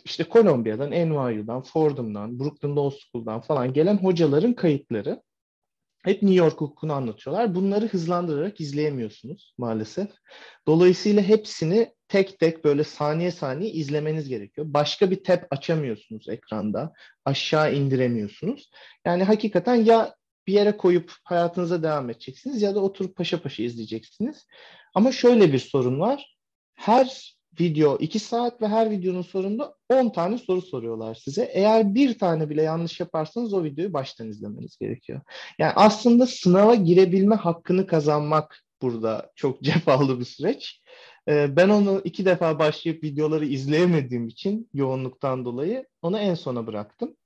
[0.05, 5.23] işte Kolombiya'dan, NYU'dan, Fordham'dan, Brooklyn Law School'dan falan gelen hocaların kayıtları.
[6.07, 7.55] Hep New York hukukunu anlatıyorlar.
[7.55, 10.09] Bunları hızlandırarak izleyemiyorsunuz maalesef.
[10.67, 14.67] Dolayısıyla hepsini tek tek böyle saniye saniye izlemeniz gerekiyor.
[14.71, 16.93] Başka bir tab açamıyorsunuz ekranda.
[17.25, 18.71] Aşağı indiremiyorsunuz.
[19.05, 20.15] Yani hakikaten ya
[20.47, 24.47] bir yere koyup hayatınıza devam edeceksiniz ya da oturup paşa paşa izleyeceksiniz.
[24.95, 26.37] Ama şöyle bir sorun var.
[26.75, 31.45] Her video 2 saat ve her videonun sonunda 10 tane soru soruyorlar size.
[31.45, 35.21] Eğer bir tane bile yanlış yaparsanız o videoyu baştan izlemeniz gerekiyor.
[35.59, 40.83] Yani aslında sınava girebilme hakkını kazanmak burada çok cefalı bir süreç.
[41.29, 47.17] Ee, Ben onu iki defa başlayıp videoları izleyemediğim için yoğunluktan dolayı onu en sona bıraktım.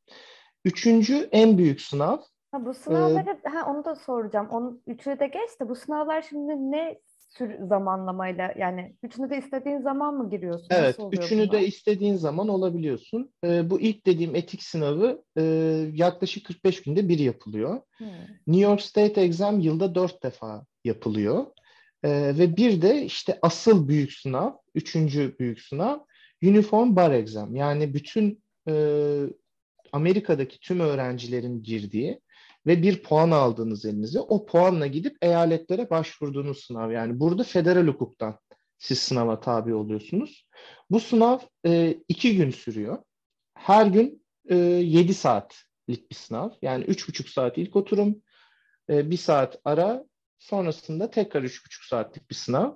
[0.65, 2.19] Üçüncü en büyük sınav
[2.53, 4.49] Ha, bu sınavları, ha, onu da soracağım.
[4.51, 9.81] Onun üçünü de geç de bu sınavlar şimdi ne sür zamanlamayla yani üçünü de istediğin
[9.81, 10.67] zaman mı giriyorsun?
[10.71, 11.53] Evet, üçünü bunlar?
[11.53, 13.33] de istediğin zaman olabiliyorsun.
[13.45, 15.43] Ee, bu ilk dediğim etik sınavı e,
[15.93, 17.81] yaklaşık 45 günde bir yapılıyor.
[17.97, 18.07] Hmm.
[18.47, 21.47] New York State Exam yılda dört defa yapılıyor.
[22.05, 25.99] Ee, ve bir de işte asıl büyük sınav, üçüncü büyük sınav
[26.43, 27.57] Uniform Bar Exam.
[27.57, 28.75] Yani bütün e,
[29.93, 32.21] Amerika'daki tüm öğrencilerin girdiği
[32.67, 36.91] ve bir puan aldığınız elinize o puanla gidip eyaletlere başvurduğunuz sınav.
[36.91, 38.39] Yani burada federal hukuktan
[38.79, 40.47] siz sınava tabi oluyorsunuz.
[40.91, 42.99] Bu sınav e, iki gün sürüyor.
[43.55, 46.51] Her gün e, 7 saatlik bir sınav.
[46.63, 48.23] Yani üç buçuk saat ilk oturum,
[48.91, 50.05] e, bir saat ara,
[50.39, 52.73] sonrasında tekrar üç buçuk saatlik bir sınav.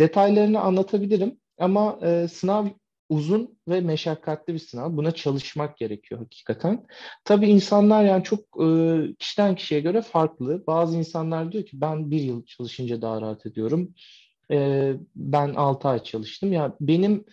[0.00, 2.66] Detaylarını anlatabilirim ama e, sınav
[3.08, 4.96] uzun ve meşakkatli bir sınav.
[4.96, 6.86] Buna çalışmak gerekiyor hakikaten.
[7.24, 10.66] Tabii insanlar yani çok e, kişiden kişiye göre farklı.
[10.66, 13.94] Bazı insanlar diyor ki ben bir yıl çalışınca daha rahat ediyorum.
[14.50, 16.52] E, ben 6 ay çalıştım.
[16.52, 17.24] Ya benim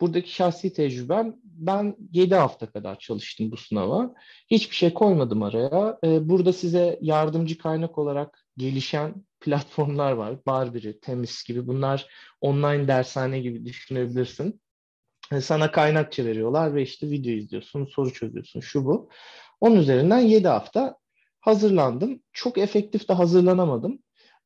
[0.00, 4.14] buradaki şahsi tecrübem ben 7 hafta kadar çalıştım bu sınava.
[4.50, 5.98] Hiçbir şey koymadım araya.
[6.04, 10.46] E, burada size yardımcı kaynak olarak gelişen platformlar var.
[10.46, 12.08] Barbiri, Temiz gibi bunlar
[12.40, 14.60] online dershane gibi düşünebilirsin.
[15.40, 19.08] Sana kaynakça veriyorlar ve işte video izliyorsun, soru çözüyorsun, şu bu.
[19.60, 20.96] Onun üzerinden 7 hafta
[21.40, 22.22] hazırlandım.
[22.32, 23.98] Çok efektif de hazırlanamadım.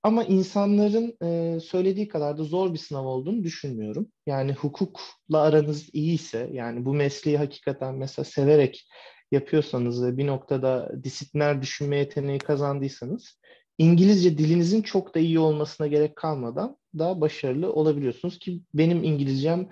[0.02, 4.08] Ama insanların e, söylediği kadar da zor bir sınav olduğunu düşünmüyorum.
[4.26, 8.88] Yani hukukla aranız iyiyse, yani bu mesleği hakikaten mesela severek
[9.32, 13.38] yapıyorsanız ve bir noktada disipliner düşünme yeteneği kazandıysanız,
[13.78, 19.68] İngilizce dilinizin çok da iyi olmasına gerek kalmadan da başarılı olabiliyorsunuz ki benim İngilizcem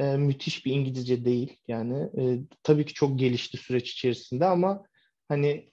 [0.00, 1.56] e, müthiş bir İngilizce değil.
[1.68, 2.22] Yani e,
[2.62, 4.84] tabii ki çok gelişti süreç içerisinde ama
[5.28, 5.70] hani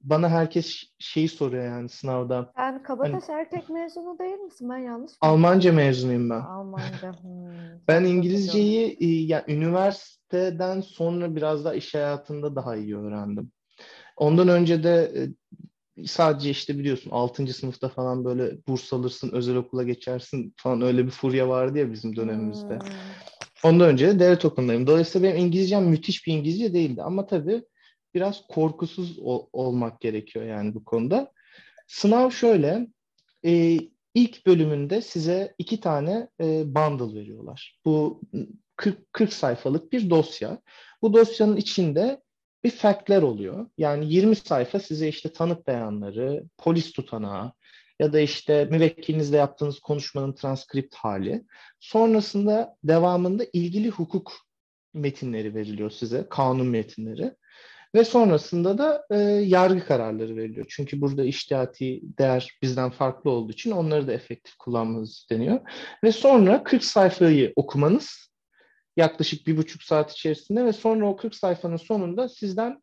[0.00, 2.52] bana herkes şeyi soruyor yani sınavda.
[2.56, 4.70] Sen Kabataş Hani- erkek mezunu değil misin?
[4.70, 5.16] Ben yanlış mı?
[5.20, 6.40] Almanca mezunuyum ben.
[6.40, 7.12] Almanca.
[7.22, 7.78] hmm.
[7.88, 13.52] Ben İngilizceyi e, ya üniversiteden sonra biraz daha iş hayatında daha iyi öğrendim.
[14.16, 17.54] Ondan önce de e, sadece işte biliyorsun 6.
[17.54, 22.16] sınıfta falan böyle burs alırsın, özel okula geçersin falan öyle bir furya vardı ya bizim
[22.16, 22.78] dönemimizde.
[22.78, 22.86] Hmm.
[23.64, 24.86] Ondan önce de devlet okulundayım.
[24.86, 27.02] Dolayısıyla benim İngilizcem müthiş bir İngilizce değildi.
[27.02, 27.62] Ama tabii
[28.14, 31.32] biraz korkusuz ol- olmak gerekiyor yani bu konuda.
[31.86, 32.86] Sınav şöyle.
[33.44, 33.78] e,
[34.14, 37.80] ilk bölümünde size iki tane e, bundle veriyorlar.
[37.84, 38.20] Bu
[38.76, 40.58] 40, 40 sayfalık bir dosya.
[41.02, 42.22] Bu dosyanın içinde
[42.64, 43.66] bir factler oluyor.
[43.78, 47.52] Yani 20 sayfa size işte tanık beyanları, polis tutanağı
[47.98, 51.44] ya da işte müvekkilinizle yaptığınız konuşmanın transkript hali.
[51.80, 54.32] Sonrasında devamında ilgili hukuk
[54.94, 57.34] metinleri veriliyor size, kanun metinleri.
[57.94, 60.66] Ve sonrasında da e, yargı kararları veriliyor.
[60.68, 65.60] Çünkü burada iştihati değer bizden farklı olduğu için onları da efektif kullanmanız isteniyor.
[66.04, 68.30] Ve sonra 40 sayfayı okumanız
[68.96, 72.82] yaklaşık bir buçuk saat içerisinde ve sonra o 40 sayfanın sonunda sizden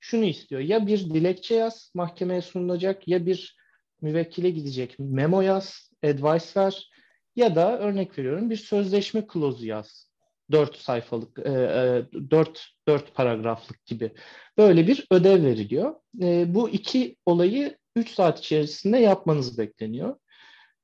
[0.00, 0.60] şunu istiyor.
[0.60, 3.55] Ya bir dilekçe yaz, mahkemeye sunulacak ya bir
[4.02, 6.90] müvekkile gidecek memo yaz, advice ver
[7.36, 10.10] Ya da örnek veriyorum bir sözleşme klozu yaz.
[10.50, 14.12] Dört sayfalık, e, e, dört, dört paragraflık gibi.
[14.58, 15.94] Böyle bir ödev veriliyor.
[16.22, 20.16] E, bu iki olayı üç saat içerisinde yapmanız bekleniyor.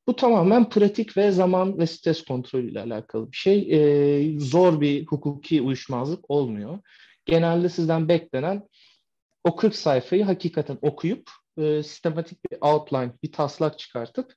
[0.06, 3.68] Bu tamamen pratik ve zaman ve stres kontrolü ile alakalı bir şey.
[3.72, 6.78] E, zor bir hukuki uyuşmazlık olmuyor.
[7.24, 8.68] Genelde sizden beklenen
[9.44, 14.34] o 40 sayfayı hakikaten okuyup e, sistematik bir outline, bir taslak çıkartıp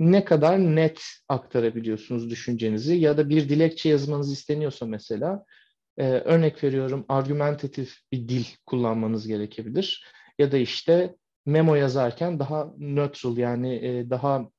[0.00, 5.44] ne kadar net aktarabiliyorsunuz düşüncenizi ya da bir dilekçe yazmanız isteniyorsa mesela
[5.98, 10.06] e, örnek veriyorum argümentatif bir dil kullanmanız gerekebilir
[10.38, 11.16] ya da işte
[11.46, 14.50] memo yazarken daha neutral yani e, daha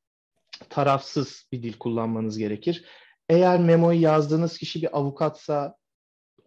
[0.70, 2.86] tarafsız bir dil kullanmanız gerekir.
[3.30, 5.76] Eğer memoyu yazdığınız kişi bir avukatsa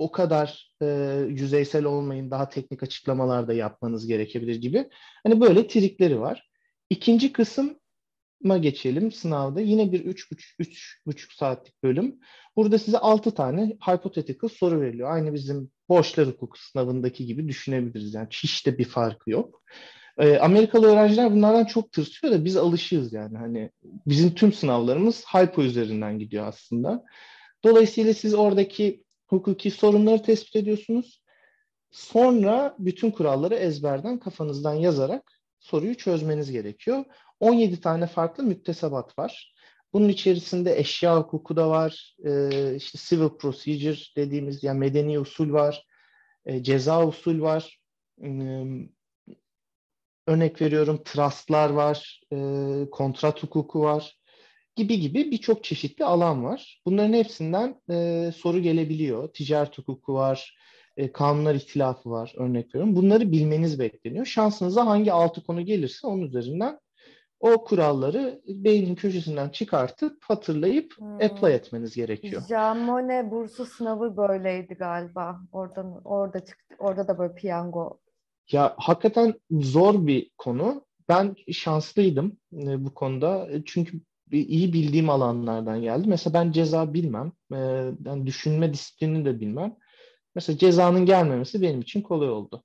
[0.01, 0.87] o kadar e,
[1.29, 4.89] yüzeysel olmayın, daha teknik açıklamalar da yapmanız gerekebilir gibi.
[5.23, 6.51] Hani böyle trikleri var.
[6.91, 9.61] İkinci kısma geçelim sınavda.
[9.61, 12.19] Yine bir 3,5 saatlik bölüm.
[12.57, 15.11] Burada size 6 tane hypothetical soru veriliyor.
[15.11, 18.15] Aynı bizim borçlar hukuku sınavındaki gibi düşünebiliriz.
[18.15, 19.63] Yani hiç de bir farkı yok.
[20.19, 23.39] E, Amerikalı öğrenciler bunlardan çok tırsıyor da biz alışığız yani.
[23.39, 27.05] Hani bizim tüm sınavlarımız hypo üzerinden gidiyor aslında.
[27.65, 31.23] Dolayısıyla siz oradaki hukuki sorunları tespit ediyorsunuz.
[31.91, 37.05] Sonra bütün kuralları ezberden kafanızdan yazarak soruyu çözmeniz gerekiyor.
[37.41, 39.55] 17 tane farklı müktesebat var.
[39.93, 45.87] Bunun içerisinde eşya hukuku da var, e, işte civil procedure dediğimiz yani medeni usul var,
[46.45, 47.81] e, ceza usul var,
[48.23, 48.29] e,
[50.27, 52.37] örnek veriyorum trustlar var, e,
[52.91, 54.20] kontrat hukuku var
[54.81, 56.83] gibi gibi birçok çeşitli alan var.
[56.87, 59.29] Bunların hepsinden e, soru gelebiliyor.
[59.29, 60.57] Ticaret hukuku var,
[60.97, 62.97] e, kanunlar ihtilafı var örnek veriyorum.
[62.97, 64.27] Bunları bilmeniz bekleniyor.
[64.27, 66.79] Şansınıza hangi altı konu gelirse onun üzerinden
[67.41, 71.15] o kuralları beynin köşesinden çıkartıp hatırlayıp hmm.
[71.15, 72.43] apply etmeniz gerekiyor.
[72.49, 75.41] Jamone bursu sınavı böyleydi galiba.
[75.53, 76.75] Oradan orada çıktı.
[76.79, 77.99] Orada da böyle piyango.
[78.51, 80.85] Ya hakikaten zor bir konu.
[81.09, 83.49] Ben şanslıydım e, bu konuda.
[83.65, 84.01] Çünkü
[84.39, 86.09] iyi bildiğim alanlardan geldi.
[86.09, 87.33] Mesela ben ceza bilmem.
[87.53, 87.57] E,
[88.05, 89.77] yani düşünme disiplini de bilmem.
[90.35, 92.65] Mesela cezanın gelmemesi benim için kolay oldu.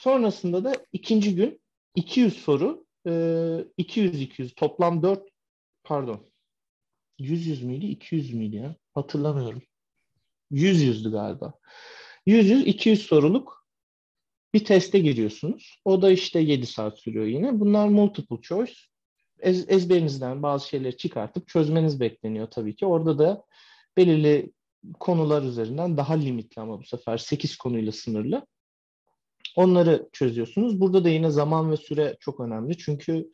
[0.00, 1.60] Sonrasında da ikinci gün
[1.94, 5.28] 200 soru 200-200 e, toplam 4
[5.84, 6.30] pardon
[7.18, 9.62] 100 100 müydü 200 müydü ya hatırlamıyorum
[10.50, 11.54] 100 yüzdü galiba
[12.26, 13.62] 100 100 200 soruluk
[14.54, 15.80] bir teste giriyorsunuz.
[15.84, 17.60] O da işte 7 saat sürüyor yine.
[17.60, 18.74] Bunlar multiple choice
[19.42, 22.86] ez, ezberinizden bazı şeyleri çıkartıp çözmeniz bekleniyor tabii ki.
[22.86, 23.44] Orada da
[23.96, 24.52] belirli
[25.00, 28.46] konular üzerinden daha limitli ama bu sefer 8 konuyla sınırlı.
[29.56, 30.80] Onları çözüyorsunuz.
[30.80, 32.78] Burada da yine zaman ve süre çok önemli.
[32.78, 33.30] Çünkü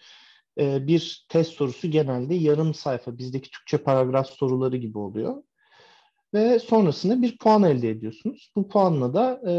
[0.61, 5.43] e, bir test sorusu genelde yarım sayfa bizdeki Türkçe paragraf soruları gibi oluyor.
[6.35, 8.53] Ve sonrasında bir puan elde ediyorsunuz.
[8.57, 9.53] Bu puanla da e,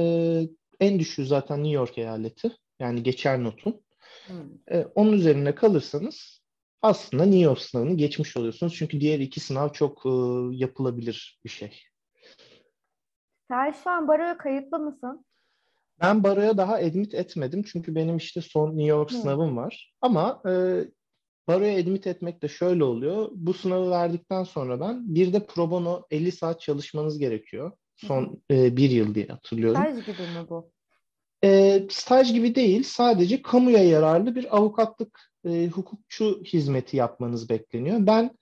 [0.79, 2.51] en düşüğü zaten New York eyaleti.
[2.79, 3.81] Yani geçer notun.
[4.27, 4.35] Hmm.
[4.71, 6.38] E, onun üzerine kalırsanız
[6.81, 8.75] aslında York sınavını geçmiş oluyorsunuz.
[8.75, 10.09] Çünkü diğer iki sınav çok e,
[10.51, 11.81] yapılabilir bir şey.
[13.47, 15.25] Sen şu an baroya kayıtlı mısın?
[16.01, 17.63] Ben baroya daha admit etmedim.
[17.63, 19.15] Çünkü benim işte son New York Hı.
[19.15, 19.93] sınavım var.
[20.01, 20.51] Ama e,
[21.47, 23.29] baroya admit etmek de şöyle oluyor.
[23.35, 27.71] Bu sınavı verdikten sonra ben bir de pro bono 50 saat çalışmanız gerekiyor.
[27.95, 29.81] Son e, bir yıl diye hatırlıyorum.
[29.81, 30.71] Staj gibi mi bu?
[31.43, 32.84] E, staj gibi değil.
[32.84, 37.97] Sadece kamuya yararlı bir avukatlık e, hukukçu hizmeti yapmanız bekleniyor.
[37.99, 38.38] Ben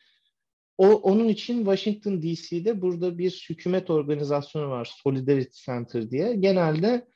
[0.77, 6.35] o, onun için Washington DC'de burada bir hükümet organizasyonu var Solidarity Center diye.
[6.35, 7.07] Genelde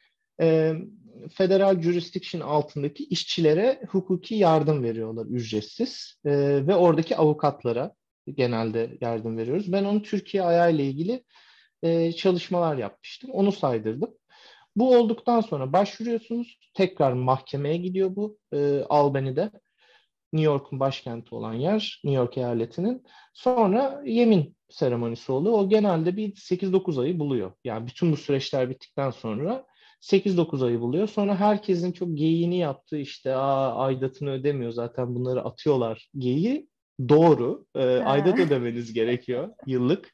[0.41, 0.73] e,
[1.33, 6.31] federal jurisdiction altındaki işçilere hukuki yardım veriyorlar ücretsiz e,
[6.67, 7.95] ve oradaki avukatlara
[8.27, 9.71] genelde yardım veriyoruz.
[9.71, 11.23] Ben onu Türkiye ayağıyla ilgili
[11.83, 13.29] e, çalışmalar yapmıştım.
[13.31, 14.13] Onu saydırdım.
[14.75, 16.59] Bu olduktan sonra başvuruyorsunuz.
[16.73, 19.51] Tekrar mahkemeye gidiyor bu e, Albany'de.
[20.33, 23.03] New York'un başkenti olan yer, New York eyaletinin.
[23.33, 25.57] Sonra yemin seremonisi oluyor.
[25.57, 27.51] O genelde bir 8-9 ayı buluyor.
[27.63, 29.65] Yani bütün bu süreçler bittikten sonra
[30.01, 31.07] 8-9 ayı buluyor.
[31.07, 36.67] Sonra herkesin çok geyiğini yaptığı işte Aa, aidatını ödemiyor zaten bunları atıyorlar geyiği.
[37.09, 37.65] Doğru.
[37.75, 40.13] E, aidat ödemeniz gerekiyor yıllık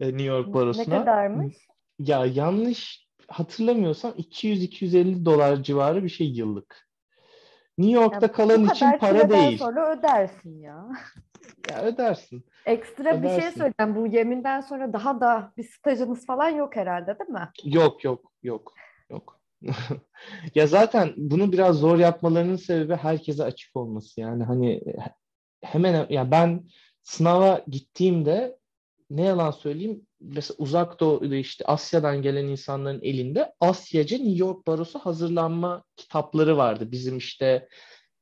[0.00, 0.98] e, New York barosuna.
[0.98, 1.56] Ne kadarmış?
[1.98, 6.86] Ya yanlış hatırlamıyorsam 200-250 dolar civarı bir şey yıllık.
[7.78, 9.58] New York'ta ya, kalan için para değil.
[9.58, 10.88] sonra ödersin ya.
[11.70, 12.44] Ya ödersin.
[12.66, 13.22] Ekstra ödersin.
[13.22, 13.96] bir şey söyleyeyim.
[13.96, 17.48] Bu yeminden sonra daha da bir stajınız falan yok herhalde değil mi?
[17.64, 18.72] Yok yok yok
[19.10, 19.40] yok.
[20.54, 24.20] ya zaten bunu biraz zor yapmalarının sebebi herkese açık olması.
[24.20, 24.82] Yani hani
[25.62, 26.64] hemen ya ben
[27.02, 28.58] sınava gittiğimde
[29.10, 34.98] ne yalan söyleyeyim mesela uzak doğuda işte Asya'dan gelen insanların elinde Asyaca New York Barosu
[34.98, 36.92] hazırlanma kitapları vardı.
[36.92, 37.68] Bizim işte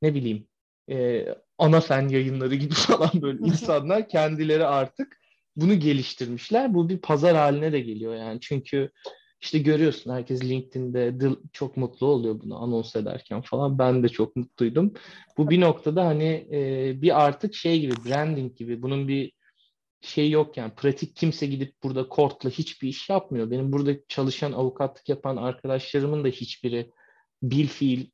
[0.02, 0.46] ne bileyim
[0.90, 1.26] e,
[1.58, 5.20] ana fen yayınları gibi falan böyle insanlar kendileri artık
[5.56, 6.74] bunu geliştirmişler.
[6.74, 8.40] Bu bir pazar haline de geliyor yani.
[8.40, 8.90] Çünkü
[9.40, 11.14] işte görüyorsun herkes LinkedIn'de
[11.52, 13.78] çok mutlu oluyor bunu anons ederken falan.
[13.78, 14.92] Ben de çok mutluydum.
[15.38, 19.32] Bu bir noktada hani e, bir artık şey gibi branding gibi bunun bir
[20.04, 23.50] şey yok yani pratik kimse gidip burada kortla hiçbir iş yapmıyor.
[23.50, 26.90] Benim burada çalışan avukatlık yapan arkadaşlarımın da hiçbiri
[27.42, 28.06] bil fiil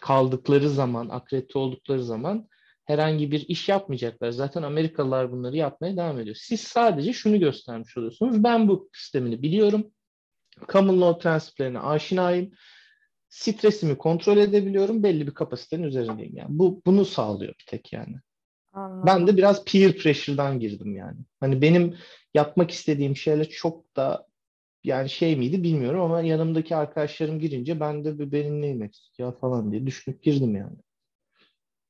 [0.00, 2.48] kaldıkları zaman, akredite oldukları zaman
[2.84, 4.30] herhangi bir iş yapmayacaklar.
[4.30, 6.36] Zaten Amerikalılar bunları yapmaya devam ediyor.
[6.40, 8.44] Siz sadece şunu göstermiş oluyorsunuz.
[8.44, 9.90] Ben bu sistemini biliyorum.
[10.68, 12.50] Common law prensiplerine aşinayım.
[13.28, 15.02] Stresimi kontrol edebiliyorum.
[15.02, 16.36] Belli bir kapasitenin üzerindeyim.
[16.36, 18.16] Yani bu bunu sağlıyor bir tek yani.
[18.76, 19.02] Anladım.
[19.06, 21.16] Ben de biraz peer pressure'dan girdim yani.
[21.40, 21.96] Hani benim
[22.34, 24.26] yapmak istediğim şeyler çok da
[24.84, 29.86] yani şey miydi bilmiyorum ama yanımdaki arkadaşlarım girince ben de benim neyim ya falan diye
[29.86, 30.76] düşünüp girdim yani.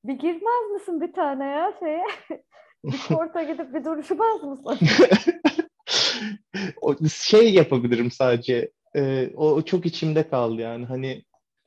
[0.04, 2.04] Bir girmez misin bir tane ya şeye?
[2.84, 4.88] bir korta gidip bir duruşmaz mısın?
[6.80, 8.70] o şey yapabilirim sadece.
[8.96, 10.84] Ee, o, o çok içimde kaldı yani.
[10.84, 11.24] Hani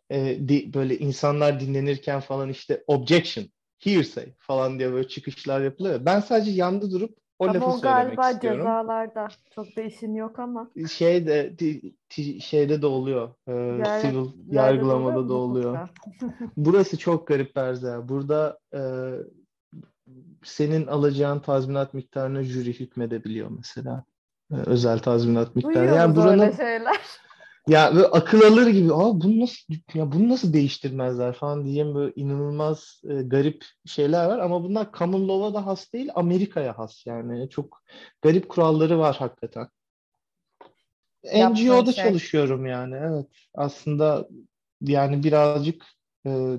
[0.10, 3.45] e, di, böyle insanlar dinlenirken falan işte objection,
[3.79, 6.05] hearsay falan diye böyle çıkışlar yapılıyor.
[6.05, 8.59] Ben sadece yanda durup o ama lafı o söylemek galiba istiyorum.
[8.61, 10.69] cezalarda çok da işin yok ama.
[10.91, 13.29] Şeyde t- t- şeyde de oluyor.
[13.47, 15.89] E, Yer, civil yargılamada da oluyor.
[16.57, 18.09] Burası çok garip Berza.
[18.09, 18.81] Burada e,
[20.43, 24.03] senin alacağın tazminat miktarına jüri hükmedebiliyor mesela.
[24.51, 25.75] E, özel tazminat miktarı.
[25.75, 26.99] Duyuyoruz yani buranın, şeyler.
[27.69, 28.93] Ya böyle akıl alır gibi.
[28.93, 34.39] Aa bunu nasıl ya bunu nasıl değiştirmezler falan diyeyim böyle inanılmaz e, garip şeyler var
[34.39, 37.49] ama bunlar common law'a da has değil, Amerika'ya has yani.
[37.49, 37.84] Çok
[38.21, 39.67] garip kuralları var hakikaten.
[41.23, 42.03] NGO'da şey.
[42.03, 42.95] çalışıyorum yani.
[42.95, 43.25] Evet.
[43.53, 44.27] Aslında
[44.82, 45.86] yani birazcık
[46.25, 46.58] e,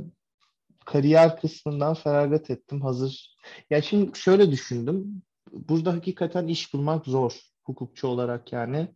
[0.85, 3.37] kariyer kısmından feragat ettim hazır.
[3.70, 5.23] Ya şimdi şöyle düşündüm.
[5.53, 8.88] Burada hakikaten iş bulmak zor hukukçu olarak yani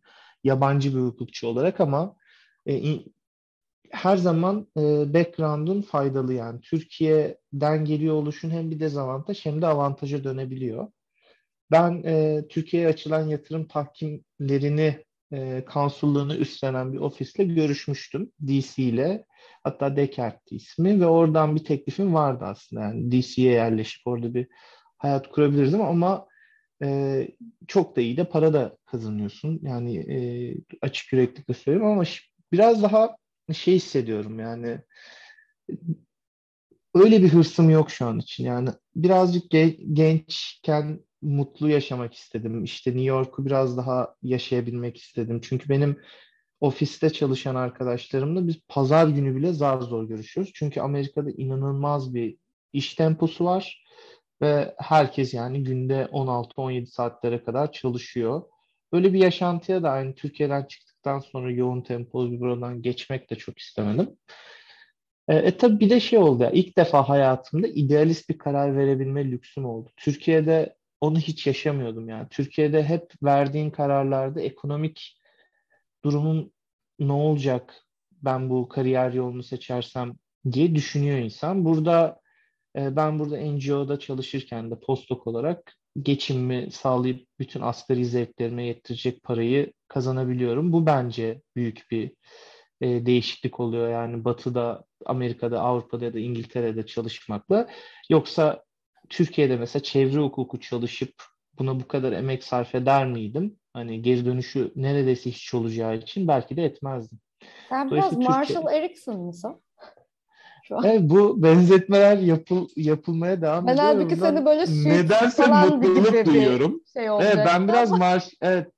[0.45, 2.17] yabancı bir hukukçu olarak ama
[2.69, 3.01] e,
[3.91, 4.81] her zaman e,
[5.15, 6.61] background'un faydalı yani.
[6.61, 10.89] Türkiye'den geliyor oluşun hem bir dezavantaj hem de avantaja dönebiliyor.
[11.71, 19.25] Ben e, Türkiye'ye açılan yatırım tahkimlerini e, konsulluğunu üstlenen bir ofisle görüşmüştüm DC ile.
[19.63, 22.83] Hatta Descartes ismi ve oradan bir teklifim vardı aslında.
[22.83, 24.49] Yani DC'ye yerleşip orada bir
[24.99, 26.27] hayat kurabilirdim ama
[26.85, 27.29] e,
[27.69, 29.61] çok da iyi de para da kazanıyorsun.
[29.63, 30.19] Yani e,
[30.83, 32.05] açık yüreklikle söylüyorum ama
[32.53, 33.17] biraz daha
[33.53, 34.81] şey hissediyorum yani
[36.95, 38.45] öyle bir hırsım yok şu an için.
[38.45, 42.65] Yani birazcık ge- gençken mutlu yaşamak istedim.
[42.65, 45.41] İşte New York'u biraz daha yaşayabilmek istedim.
[45.43, 46.01] Çünkü benim
[46.61, 50.53] ofiste çalışan arkadaşlarımla biz pazar günü bile zar zor görüşüyoruz.
[50.55, 52.37] Çünkü Amerika'da inanılmaz bir
[52.73, 53.85] iş temposu var
[54.43, 58.43] ve herkes yani günde 16-17 saatlere kadar çalışıyor.
[58.93, 63.59] Böyle bir yaşantıya da aynı Türkiye'den çıktıktan sonra yoğun tempolu bir buradan geçmek de çok
[63.59, 64.17] istemedim.
[65.29, 69.31] E, e tabii bir de şey oldu ya ilk defa hayatımda idealist bir karar verebilme
[69.31, 69.91] lüksüm oldu.
[69.97, 72.29] Türkiye'de onu hiç yaşamıyordum yani.
[72.31, 75.21] Türkiye'de hep verdiğin kararlarda ekonomik
[76.05, 76.53] durumun
[76.99, 77.75] ne olacak
[78.13, 80.13] ben bu kariyer yolunu seçersem
[80.53, 81.65] diye düşünüyor insan.
[81.65, 82.21] Burada
[82.77, 90.73] ben burada NGO'da çalışırken de postdoc olarak geçimimi sağlayıp bütün asgari zevklerime yettirecek parayı kazanabiliyorum.
[90.73, 92.13] Bu bence büyük bir
[92.81, 93.89] e, değişiklik oluyor.
[93.89, 97.69] Yani Batı'da, Amerika'da, Avrupa'da ya da İngiltere'de çalışmakla.
[98.11, 98.65] Yoksa
[99.09, 101.15] Türkiye'de mesela çevre hukuku çalışıp
[101.59, 103.57] buna bu kadar emek sarf eder miydim?
[103.73, 107.19] Hani geri dönüşü neredeyse hiç olacağı için belki de etmezdim.
[107.69, 108.73] Sen biraz Marshall.
[108.73, 109.61] Erickson mısın?
[110.69, 110.85] Şu an.
[110.85, 113.79] Evet, bu benzetmeler yapıl, yapılmaya devam ediyor.
[113.79, 116.81] Ben halbuki seni böyle nedense mutluluk duyuyorum.
[116.93, 118.69] Şey evet, ben biraz Marsh, evet,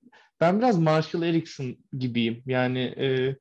[0.41, 2.43] ben biraz Marshall Erickson gibiyim.
[2.47, 3.37] Yani e,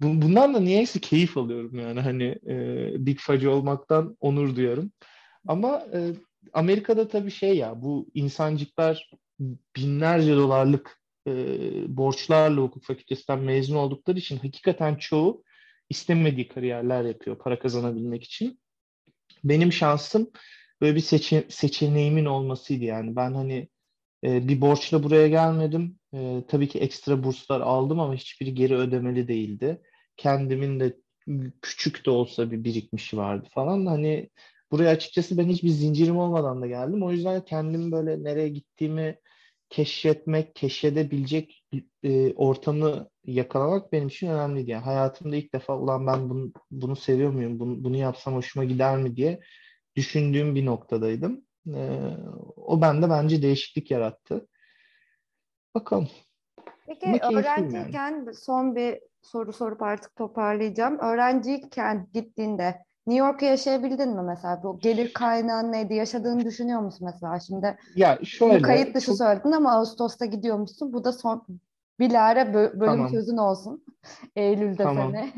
[0.00, 4.92] bu, bundan da niyeyse keyif alıyorum yani hani e, Big Fudge olmaktan onur duyarım.
[5.48, 5.98] Ama e,
[6.52, 9.10] Amerika'da tabii şey ya bu insancıklar
[9.76, 11.32] binlerce dolarlık e,
[11.96, 15.42] borçlarla hukuk fakültesinden mezun oldukları için hakikaten çoğu
[15.90, 18.60] istemediği kariyerler yapıyor para kazanabilmek için.
[19.44, 20.30] Benim şansım
[20.80, 23.16] böyle bir seçe seçeneğimin olmasıydı yani.
[23.16, 23.68] Ben hani
[24.24, 25.98] e, bir borçla buraya gelmedim.
[26.14, 29.82] E, tabii ki ekstra burslar aldım ama hiçbiri geri ödemeli değildi.
[30.16, 30.96] Kendimin de
[31.62, 33.86] küçük de olsa bir birikmişi vardı falan.
[33.86, 34.30] Hani
[34.70, 37.02] buraya açıkçası ben hiçbir zincirim olmadan da geldim.
[37.02, 39.18] O yüzden kendim böyle nereye gittiğimi
[39.70, 41.64] keşfetmek, keşfedebilecek
[42.02, 44.70] e, ortamı yakalamak benim için önemliydi.
[44.70, 48.96] Yani hayatımda ilk defa ulan ben bunu, bunu seviyor muyum, bunu, bunu yapsam hoşuma gider
[48.96, 49.40] mi diye
[49.96, 51.44] düşündüğüm bir noktadaydım.
[51.74, 52.00] E,
[52.56, 54.46] o bende bence değişiklik yarattı.
[55.74, 56.08] Bakalım.
[56.86, 58.34] Peki öğrenciyken yani.
[58.34, 60.98] son bir soru sorup artık toparlayacağım.
[60.98, 64.62] Öğrenciyken gittiğinde New York'u yaşayabildin mi mesela?
[64.62, 65.94] Bu gelir kaynağın neydi?
[65.94, 67.78] Yaşadığını düşünüyor musun mesela şimdi?
[67.96, 68.62] Ya şöyle.
[68.62, 69.16] Kayıt dışı çok...
[69.16, 70.92] söyledin ama Ağustos'ta gidiyormuşsun.
[70.92, 71.46] Bu da son
[72.00, 73.10] bilare bölüm tamam.
[73.10, 73.84] sözün olsun.
[74.36, 75.12] Eylül'de tamam.
[75.12, 75.32] sene.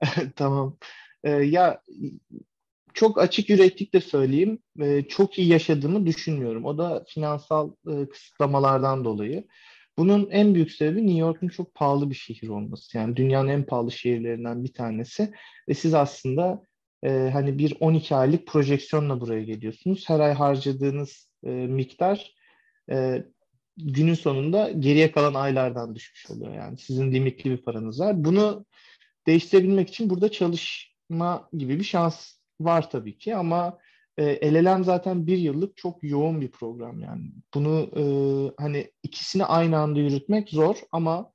[0.36, 0.76] tamam.
[1.24, 1.82] Ee, ya
[2.94, 4.58] çok açık yüreklikle söyleyeyim.
[4.80, 6.64] Ee, çok iyi yaşadığımı düşünmüyorum.
[6.64, 9.44] O da finansal e, kısıtlamalardan dolayı.
[9.98, 12.98] Bunun en büyük sebebi New York'un çok pahalı bir şehir olması.
[12.98, 15.32] Yani dünyanın en pahalı şehirlerinden bir tanesi.
[15.68, 16.62] Ve siz aslında
[17.02, 20.08] e, hani bir 12 aylık projeksiyonla buraya geliyorsunuz.
[20.08, 22.34] Her ay harcadığınız e, miktar
[22.90, 23.24] e,
[23.76, 26.54] günün sonunda geriye kalan aylardan düşmüş oluyor.
[26.54, 28.24] Yani sizin limitli bir paranız var.
[28.24, 28.66] Bunu
[29.26, 33.78] değiştirebilmek için burada çalışma gibi bir şans var tabii ki ama
[34.18, 37.32] e, LLM zaten bir yıllık çok yoğun bir program yani.
[37.54, 38.02] Bunu e,
[38.62, 41.32] hani ikisini aynı anda yürütmek zor ama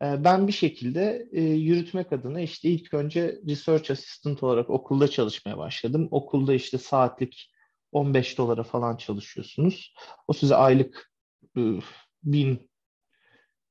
[0.00, 6.08] ben bir şekilde e, yürütmek adına işte ilk önce research assistant olarak okulda çalışmaya başladım.
[6.10, 7.50] Okulda işte saatlik
[7.92, 9.94] 15 dolara falan çalışıyorsunuz.
[10.28, 11.12] O size aylık
[11.56, 11.60] e,
[12.22, 12.70] bin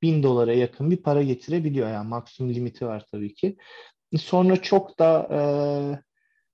[0.02, 3.56] bin dolara yakın bir para getirebiliyor yani maksimum limiti var tabii ki.
[4.18, 5.40] Sonra çok da e,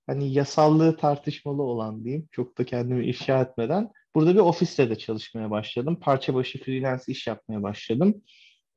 [0.06, 2.28] hani yasallığı tartışmalı olan diyeyim.
[2.32, 3.90] Çok da kendimi ifşa etmeden.
[4.14, 5.98] Burada bir ofiste de çalışmaya başladım.
[6.00, 8.22] Parça başı freelance iş yapmaya başladım.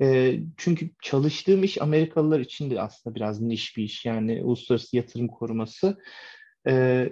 [0.02, 4.06] E, çünkü çalıştığım iş Amerikalılar için de aslında biraz niş bir iş.
[4.06, 5.97] Yani uluslararası yatırım koruması.
[6.68, 7.06] E,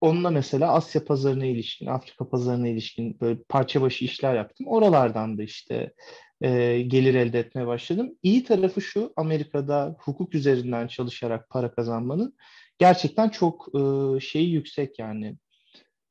[0.00, 4.66] onunla mesela Asya pazarına ilişkin, Afrika pazarına ilişkin böyle parça başı işler yaptım.
[4.66, 5.92] Oralardan da işte
[6.40, 8.18] e, gelir elde etmeye başladım.
[8.22, 12.36] İyi tarafı şu, Amerika'da hukuk üzerinden çalışarak para kazanmanın
[12.78, 13.80] gerçekten çok e,
[14.20, 15.36] şeyi yüksek yani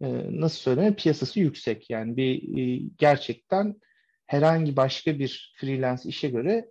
[0.02, 0.08] e,
[0.42, 3.76] nasıl söyleyeyim piyasası yüksek yani bir e, gerçekten
[4.28, 6.70] herhangi başka bir freelance işe göre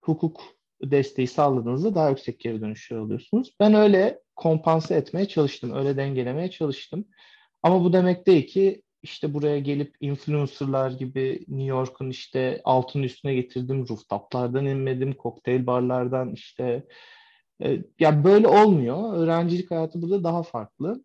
[0.00, 0.40] hukuk
[0.82, 3.54] desteği sağladığınızda daha yüksek geri dönüşler alıyorsunuz.
[3.60, 7.04] Ben öyle kompanse etmeye çalıştım, öyle dengelemeye çalıştım.
[7.62, 13.34] Ama bu demek değil ki işte buraya gelip influencerlar gibi New York'un işte altın üstüne
[13.34, 16.86] getirdim, rooftoplardan inmedim, kokteyl barlardan işte
[17.62, 19.14] e, ya böyle olmuyor.
[19.16, 21.04] Öğrencilik hayatı burada daha farklı.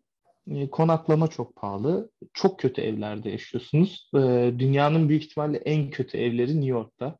[0.50, 2.10] E, konaklama çok pahalı.
[2.34, 4.10] Çok kötü evlerde yaşıyorsunuz.
[4.14, 4.18] E,
[4.58, 7.18] dünyanın büyük ihtimalle en kötü evleri New York'ta.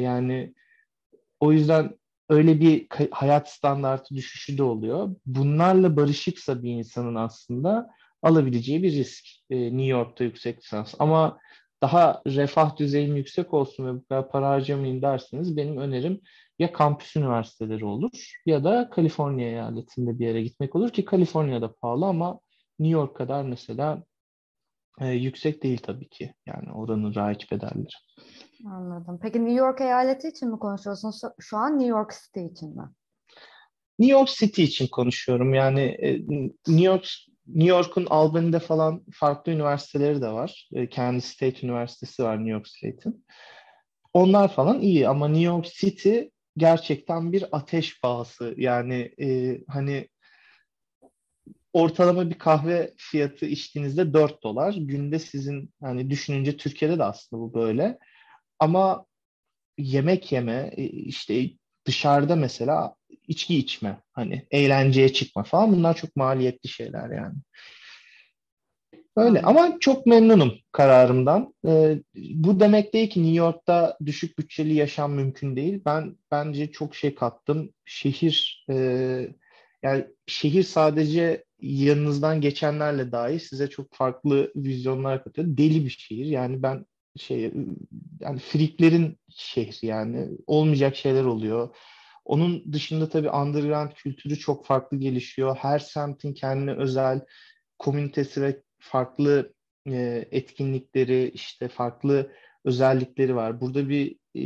[0.00, 0.54] Yani
[1.40, 5.14] o yüzden öyle bir hayat standartı düşüşü de oluyor.
[5.26, 7.90] Bunlarla barışıksa bir insanın aslında
[8.22, 10.94] alabileceği bir risk New York'ta yüksek lisans.
[10.98, 11.38] Ama
[11.82, 16.20] daha refah düzeyim yüksek olsun ve bu kadar para harcamayın derseniz benim önerim
[16.58, 22.06] ya kampüs üniversiteleri olur ya da Kaliforniya eyaletinde bir yere gitmek olur ki Kaliforniya'da pahalı
[22.06, 22.40] ama
[22.78, 24.04] New York kadar mesela
[25.00, 26.34] e, yüksek değil tabii ki.
[26.46, 27.86] Yani oranın raiç bedelleri.
[28.66, 29.18] Anladım.
[29.22, 31.12] Peki New York eyaleti için mi konuşuyorsun?
[31.40, 32.88] Şu an New York City için mi?
[33.98, 35.54] New York City için konuşuyorum.
[35.54, 36.18] Yani e,
[36.66, 37.06] New York
[37.46, 40.68] New York'un Albany'de falan farklı üniversiteleri de var.
[40.72, 43.24] E, kendi State Üniversitesi var New York State'in.
[44.12, 46.18] Onlar falan iyi ama New York City
[46.58, 48.54] gerçekten bir ateş pahası.
[48.56, 50.08] Yani e, hani
[51.72, 54.74] ortalama bir kahve fiyatı içtiğinizde 4 dolar.
[54.74, 57.98] Günde sizin hani düşününce Türkiye'de de aslında bu böyle.
[58.58, 59.06] Ama
[59.78, 61.50] yemek yeme, e, işte
[61.84, 62.94] dışarıda mesela
[63.28, 67.34] içki içme, hani eğlenceye çıkma falan bunlar çok maliyetli şeyler yani.
[69.18, 71.54] Öyle ama çok memnunum kararımdan.
[71.66, 75.82] Ee, bu demek değil ki New York'ta düşük bütçeli yaşam mümkün değil.
[75.84, 77.72] Ben bence çok şey kattım.
[77.84, 78.74] Şehir e,
[79.82, 85.46] yani şehir sadece yanınızdan geçenlerle dahi size çok farklı vizyonlar katıyor.
[85.50, 86.26] Deli bir şehir.
[86.26, 87.52] Yani ben şey
[88.20, 91.76] yani friklerin şehri yani olmayacak şeyler oluyor.
[92.24, 95.56] Onun dışında tabii underground kültürü çok farklı gelişiyor.
[95.56, 97.20] Her semtin kendine özel
[97.78, 99.52] komünitesi ve farklı
[99.86, 102.32] e, etkinlikleri, işte farklı
[102.64, 103.60] özellikleri var.
[103.60, 104.42] Burada bir e,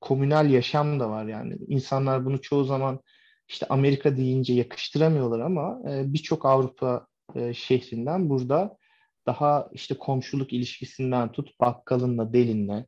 [0.00, 1.56] komünal yaşam da var yani.
[1.68, 3.00] İnsanlar bunu çoğu zaman
[3.48, 8.76] işte Amerika deyince yakıştıramıyorlar ama e, birçok Avrupa e, şehrinden burada
[9.26, 12.86] daha işte komşuluk ilişkisinden tut bakkalınla, delinle,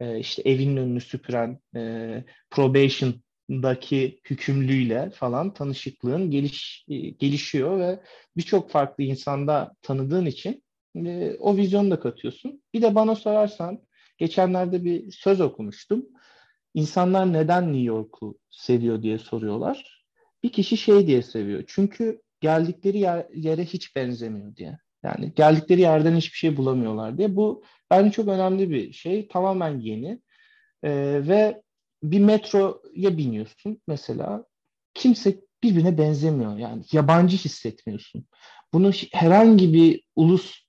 [0.00, 3.14] e, işte evinin önünü süpüren, e, probation
[3.50, 8.00] daki hükümlüyle falan tanışıklığın geliş, e, gelişiyor ve
[8.36, 10.64] birçok farklı insanda tanıdığın için
[10.96, 12.62] e, o vizyonu da katıyorsun.
[12.74, 13.80] Bir de bana sorarsan
[14.18, 16.06] geçenlerde bir söz okumuştum.
[16.74, 20.04] İnsanlar neden New York'u seviyor diye soruyorlar.
[20.42, 21.64] Bir kişi şey diye seviyor.
[21.66, 24.78] Çünkü geldikleri yer, yere hiç benzemiyor diye.
[25.04, 27.36] Yani geldikleri yerden hiçbir şey bulamıyorlar diye.
[27.36, 29.28] Bu bence çok önemli bir şey.
[29.28, 30.20] Tamamen yeni.
[30.82, 31.62] Ee, ve
[32.02, 34.44] bir metroya biniyorsun mesela.
[34.94, 36.56] Kimse birbirine benzemiyor.
[36.56, 38.26] Yani yabancı hissetmiyorsun.
[38.72, 40.62] Bunu herhangi bir ulus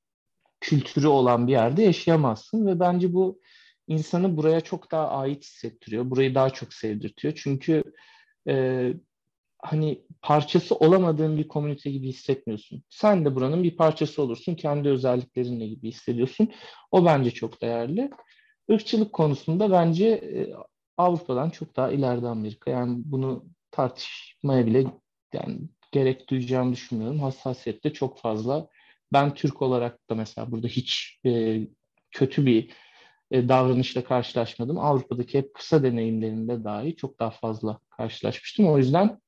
[0.61, 3.39] kültürü olan bir yerde yaşayamazsın ve bence bu
[3.87, 6.09] insanı buraya çok daha ait hissettiriyor.
[6.09, 7.33] Burayı daha çok sevdirtiyor.
[7.37, 7.83] Çünkü
[8.47, 8.87] e,
[9.59, 12.83] hani parçası olamadığın bir komünite gibi hissetmiyorsun.
[12.89, 14.55] Sen de buranın bir parçası olursun.
[14.55, 16.51] Kendi özelliklerinle gibi hissediyorsun.
[16.91, 18.09] O bence çok değerli.
[18.69, 20.53] Irkçılık konusunda bence e,
[20.97, 22.71] Avrupa'dan çok daha ileride Amerika.
[22.71, 24.85] Yani bunu tartışmaya bile
[25.33, 25.59] yani
[25.91, 27.19] gerek duyacağımı düşünmüyorum.
[27.19, 28.67] Hassasiyette çok fazla.
[29.13, 31.61] Ben Türk olarak da mesela burada hiç e,
[32.11, 32.71] kötü bir
[33.31, 34.77] e, davranışla karşılaşmadım.
[34.79, 38.67] Avrupa'daki hep kısa deneyimlerinde dahi çok daha fazla karşılaşmıştım.
[38.67, 39.19] O yüzden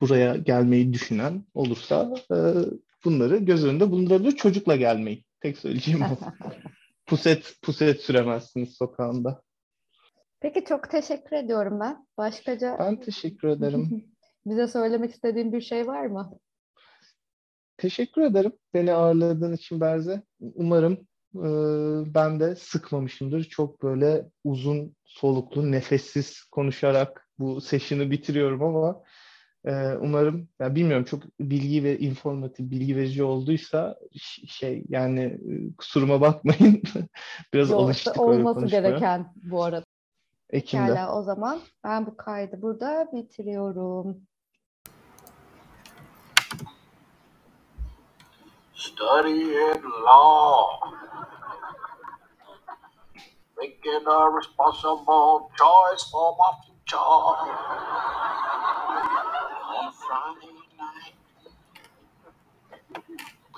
[0.00, 2.36] buraya gelmeyi düşünen olursa e,
[3.04, 4.36] bunları göz önünde bulundurabilir.
[4.36, 5.24] Çocukla gelmeyi.
[5.40, 6.18] Tek söyleyeceğim o.
[7.06, 9.43] puset, puset süremezsiniz sokağında.
[10.44, 12.06] Peki çok teşekkür ediyorum ben.
[12.18, 12.76] Başkaca...
[12.78, 14.04] Ben teşekkür ederim.
[14.46, 16.38] Bize söylemek istediğin bir şey var mı?
[17.76, 20.22] Teşekkür ederim beni ağırladığın için Berze.
[20.40, 20.92] Umarım
[21.34, 21.48] e,
[22.14, 23.44] ben de sıkmamışımdır.
[23.44, 29.02] Çok böyle uzun soluklu, nefessiz konuşarak bu session'ı bitiriyorum ama
[29.64, 33.98] e, umarım, yani bilmiyorum çok bilgi ve informatif, bilgi verici olduysa
[34.46, 36.82] şey yani e, kusuruma bakmayın.
[37.54, 39.93] Biraz Yok, alıştık olması gereken bu arada.
[40.54, 40.86] Ekim'de.
[40.86, 44.26] Pekala o zaman ben bu kaydı burada bitiriyorum.
[48.94, 50.78] studying law,
[53.58, 56.96] making a responsible choice for my future.
[59.76, 61.14] On Friday night,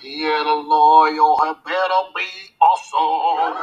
[0.01, 2.29] being a lawyer had better be
[2.63, 3.55] awesome.